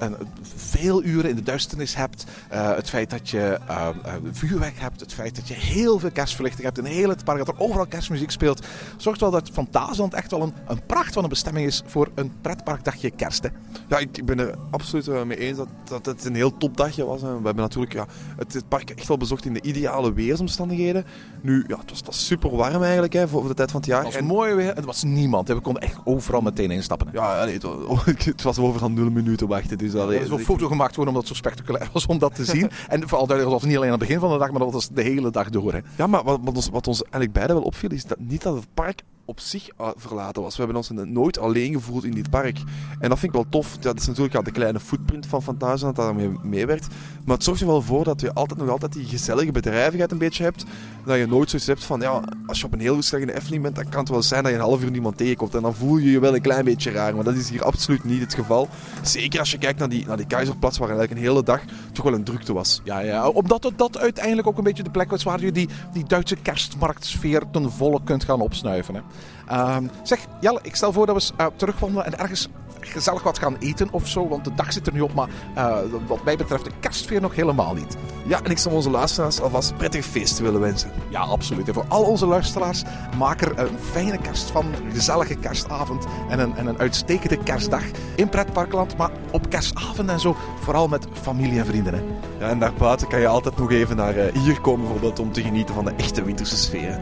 veel 0.55 1.03
uren 1.03 1.29
in 1.29 1.35
de 1.35 1.43
duisternis 1.43 1.95
hebt. 1.95 2.25
Uh, 2.53 2.75
het 2.75 2.89
feit 2.89 3.09
dat 3.09 3.29
je 3.29 3.59
um, 3.69 4.01
vuurwerk 4.31 4.79
hebt. 4.79 4.99
Het 4.99 5.13
feit 5.13 5.35
dat 5.35 5.47
je 5.47 5.53
heel 5.53 5.99
veel 5.99 6.11
kerstverlichting 6.11 6.65
hebt 6.65 6.77
in 6.77 6.85
heel 6.85 7.09
het 7.09 7.23
park. 7.23 7.37
Dat 7.37 7.47
er 7.47 7.59
overal 7.59 7.85
kerstmuziek 7.85 8.31
speelt. 8.31 8.65
Zorgt 8.97 9.19
wel 9.19 9.31
dat 9.31 9.49
Fantasieland 9.49 10.13
echt 10.13 10.31
wel 10.31 10.41
een, 10.41 10.53
een 10.67 10.85
pracht 10.85 11.13
van 11.13 11.23
een 11.23 11.29
bestemming 11.29 11.65
is 11.65 11.83
voor 11.85 12.09
een 12.15 12.31
pretparkdagje 12.41 13.11
kerst. 13.11 13.43
Hè? 13.43 13.49
Ja, 13.87 13.97
ik, 13.97 14.25
ben 14.27 14.39
er 14.39 14.55
absoluut 14.69 15.25
mee 15.25 15.37
eens 15.37 15.57
dat, 15.57 15.67
dat 15.83 16.05
het 16.05 16.25
een 16.25 16.35
heel 16.35 16.57
topdagje 16.57 17.05
was. 17.05 17.21
We 17.21 17.27
hebben 17.27 17.55
natuurlijk 17.55 17.93
ja, 17.93 18.05
het, 18.37 18.53
het 18.53 18.67
park 18.67 18.89
echt 18.89 19.07
wel 19.07 19.17
bezocht 19.17 19.45
in 19.45 19.53
de 19.53 19.61
ideale 19.61 20.13
weersomstandigheden. 20.13 21.05
Nu, 21.41 21.63
ja, 21.67 21.77
het 21.77 21.89
was, 21.89 21.97
het 21.97 22.07
was 22.07 22.25
super 22.25 22.55
warm 22.55 22.83
eigenlijk 22.83 23.13
hè, 23.13 23.27
voor 23.27 23.47
de 23.47 23.53
tijd 23.53 23.71
van 23.71 23.79
het 23.79 23.89
jaar. 23.89 24.03
Het 24.03 24.13
was 24.13 24.21
en... 24.21 24.25
mooi 24.25 24.53
weer. 24.53 24.75
Het 24.75 24.85
was 24.85 25.03
niemand. 25.03 25.47
We 25.47 25.59
konden 25.59 25.81
echt 25.81 25.97
overal 26.03 26.41
meteen 26.41 26.71
instappen. 26.71 27.07
Ja, 27.13 27.43
nee, 27.43 27.53
het, 27.53 27.63
was, 27.63 28.05
het 28.25 28.41
was 28.41 28.57
overal 28.57 28.91
nul 28.91 29.09
minuten 29.09 29.47
wachten. 29.47 29.77
Dus 29.77 29.95
allee, 29.95 30.17
er 30.17 30.23
is 30.23 30.29
een 30.29 30.39
foto 30.39 30.67
gemaakt 30.67 30.93
gewoon 30.93 31.07
omdat 31.07 31.23
het 31.27 31.31
zo 31.31 31.37
spectaculair 31.37 31.89
was 31.93 32.05
om 32.05 32.17
dat 32.17 32.35
te 32.35 32.45
zien. 32.45 32.69
en 32.87 33.07
vooral 33.07 33.27
dat 33.27 33.43
was 33.43 33.63
niet 33.63 33.75
alleen 33.75 33.91
aan 33.91 33.99
het 33.99 34.07
begin 34.07 34.19
van 34.19 34.31
de 34.31 34.37
dag, 34.37 34.51
maar 34.51 34.59
dat 34.59 34.73
was 34.73 34.89
de 34.89 35.01
hele 35.01 35.31
dag 35.31 35.49
door. 35.49 35.73
Hè. 35.73 35.79
Ja, 35.95 36.07
maar 36.07 36.23
wat, 36.23 36.39
wat, 36.43 36.55
ons, 36.55 36.69
wat 36.69 36.87
ons 36.87 37.01
eigenlijk 37.01 37.33
beiden 37.33 37.55
wel 37.55 37.65
opviel, 37.65 37.91
is 37.91 38.05
dat 38.05 38.19
niet 38.19 38.41
dat 38.41 38.55
het 38.55 38.67
park 38.73 39.01
op 39.27 39.39
zich 39.39 39.69
verlaten 39.95 40.41
was. 40.41 40.57
We 40.57 40.63
hebben 40.63 40.77
ons 40.77 40.89
nooit 40.89 41.39
alleen 41.39 41.73
gevoeld 41.73 42.03
in 42.03 42.11
dit 42.11 42.29
park. 42.29 42.57
En 42.99 43.09
dat 43.09 43.19
vind 43.19 43.33
ik 43.33 43.41
wel 43.41 43.49
tof. 43.49 43.77
Dat 43.77 43.99
is 43.99 44.07
natuurlijk 44.07 44.33
ja, 44.33 44.41
de 44.41 44.51
kleine 44.51 44.79
footprint 44.79 45.25
van 45.25 45.43
Fantasia 45.43 45.85
dat 45.87 45.95
daarmee 45.95 46.31
meewerkt. 46.43 46.87
Maar 47.25 47.35
het 47.35 47.43
zorgt 47.43 47.61
er 47.61 47.67
wel 47.67 47.81
voor 47.81 48.03
dat 48.03 48.21
je 48.21 48.33
altijd 48.33 48.59
nog 48.59 48.69
altijd 48.69 48.93
die 48.93 49.05
gezellige 49.05 49.51
bedrijvigheid 49.51 50.11
een 50.11 50.17
beetje 50.17 50.43
hebt. 50.43 50.65
Dat 51.05 51.17
je 51.17 51.27
nooit 51.27 51.49
zoiets 51.49 51.67
hebt 51.67 51.83
van, 51.83 51.99
ja, 51.99 52.21
als 52.45 52.59
je 52.59 52.65
op 52.65 52.73
een 52.73 52.79
heel 52.79 53.01
slechte 53.01 53.35
Efteling 53.35 53.63
bent, 53.63 53.75
dan 53.75 53.89
kan 53.89 53.99
het 53.99 54.09
wel 54.09 54.21
zijn 54.21 54.43
dat 54.43 54.51
je 54.51 54.57
een 54.57 54.63
half 54.63 54.83
uur 54.83 54.91
niemand 54.91 55.17
tegenkomt. 55.17 55.55
En 55.55 55.61
dan 55.61 55.75
voel 55.75 55.97
je 55.97 56.11
je 56.11 56.19
wel 56.19 56.35
een 56.35 56.41
klein 56.41 56.65
beetje 56.65 56.91
raar. 56.91 57.15
Maar 57.15 57.23
dat 57.23 57.35
is 57.35 57.49
hier 57.49 57.63
absoluut 57.63 58.03
niet 58.03 58.21
het 58.21 58.33
geval. 58.33 58.69
Zeker 59.01 59.39
als 59.39 59.51
je 59.51 59.57
kijkt 59.57 59.79
naar 59.79 59.89
die, 59.89 60.05
naar 60.05 60.17
die 60.17 60.27
Keizerplatz, 60.27 60.77
waar 60.77 60.89
eigenlijk 60.89 61.19
een 61.19 61.27
hele 61.27 61.43
dag 61.43 61.61
toch 61.91 62.03
wel 62.03 62.13
een 62.13 62.23
drukte 62.23 62.53
was. 62.53 62.81
Ja, 62.83 62.99
ja. 62.99 63.29
Omdat 63.29 63.71
dat 63.75 63.97
uiteindelijk 63.97 64.47
ook 64.47 64.57
een 64.57 64.63
beetje 64.63 64.83
de 64.83 64.89
plek 64.89 65.09
was 65.09 65.23
waar 65.23 65.41
je 65.41 65.51
die, 65.51 65.69
die 65.93 66.05
Duitse 66.05 66.35
kerstmarktsfeer 66.35 67.43
ten 67.51 67.71
volle 67.71 67.99
kunt 68.03 68.23
gaan 68.23 68.41
opsnuiven. 68.41 68.95
Hè. 68.95 69.01
Uh, 69.51 69.77
zeg, 70.03 70.19
Jelle, 70.39 70.59
ik 70.61 70.75
stel 70.75 70.93
voor 70.93 71.05
dat 71.05 71.33
we 71.35 71.43
uh, 71.43 71.47
terugwandelen 71.55 72.05
en 72.05 72.19
ergens 72.19 72.49
gezellig 72.79 73.23
wat 73.23 73.39
gaan 73.39 73.55
eten 73.59 73.87
of 73.91 74.07
zo. 74.07 74.27
Want 74.27 74.43
de 74.43 74.53
dag 74.53 74.73
zit 74.73 74.87
er 74.87 74.93
nu 74.93 75.01
op, 75.01 75.13
maar 75.13 75.29
uh, 75.57 75.77
wat 76.07 76.23
mij 76.23 76.37
betreft 76.37 76.63
de 76.63 76.71
kerstfeer 76.79 77.21
nog 77.21 77.35
helemaal 77.35 77.73
niet. 77.73 77.97
Ja, 78.25 78.39
en 78.43 78.51
ik 78.51 78.57
zou 78.57 78.75
onze 78.75 78.89
luisteraars 78.89 79.41
alvast 79.41 79.77
prettig 79.77 80.05
feest 80.05 80.39
willen 80.39 80.61
wensen. 80.61 80.91
Ja, 81.09 81.19
absoluut. 81.19 81.67
En 81.67 81.73
voor 81.73 81.85
al 81.87 82.03
onze 82.03 82.25
luisteraars, 82.25 82.83
maak 83.17 83.41
er 83.41 83.59
een 83.59 83.77
fijne 83.91 84.17
kerst 84.17 84.51
van. 84.51 84.65
Een 84.65 84.91
gezellige 84.93 85.35
kerstavond 85.35 86.05
en 86.29 86.39
een, 86.39 86.55
en 86.55 86.67
een 86.67 86.79
uitstekende 86.79 87.37
kerstdag 87.37 87.83
in 88.15 88.29
pretparkland. 88.29 88.97
Maar 88.97 89.11
op 89.31 89.49
kerstavond 89.49 90.09
en 90.09 90.19
zo, 90.19 90.35
vooral 90.59 90.87
met 90.87 91.07
familie 91.21 91.59
en 91.59 91.65
vrienden. 91.65 91.93
Hè. 91.93 92.01
Ja, 92.39 92.49
en 92.49 92.59
daarbuiten 92.59 93.07
kan 93.07 93.19
je 93.19 93.27
altijd 93.27 93.57
nog 93.57 93.71
even 93.71 93.95
naar 93.95 94.17
uh, 94.17 94.33
hier 94.33 94.61
komen 94.61 94.81
bijvoorbeeld 94.81 95.19
om 95.19 95.31
te 95.31 95.41
genieten 95.41 95.75
van 95.75 95.85
de 95.85 95.93
echte 95.97 96.23
winterse 96.23 96.57
sfeer. 96.57 97.01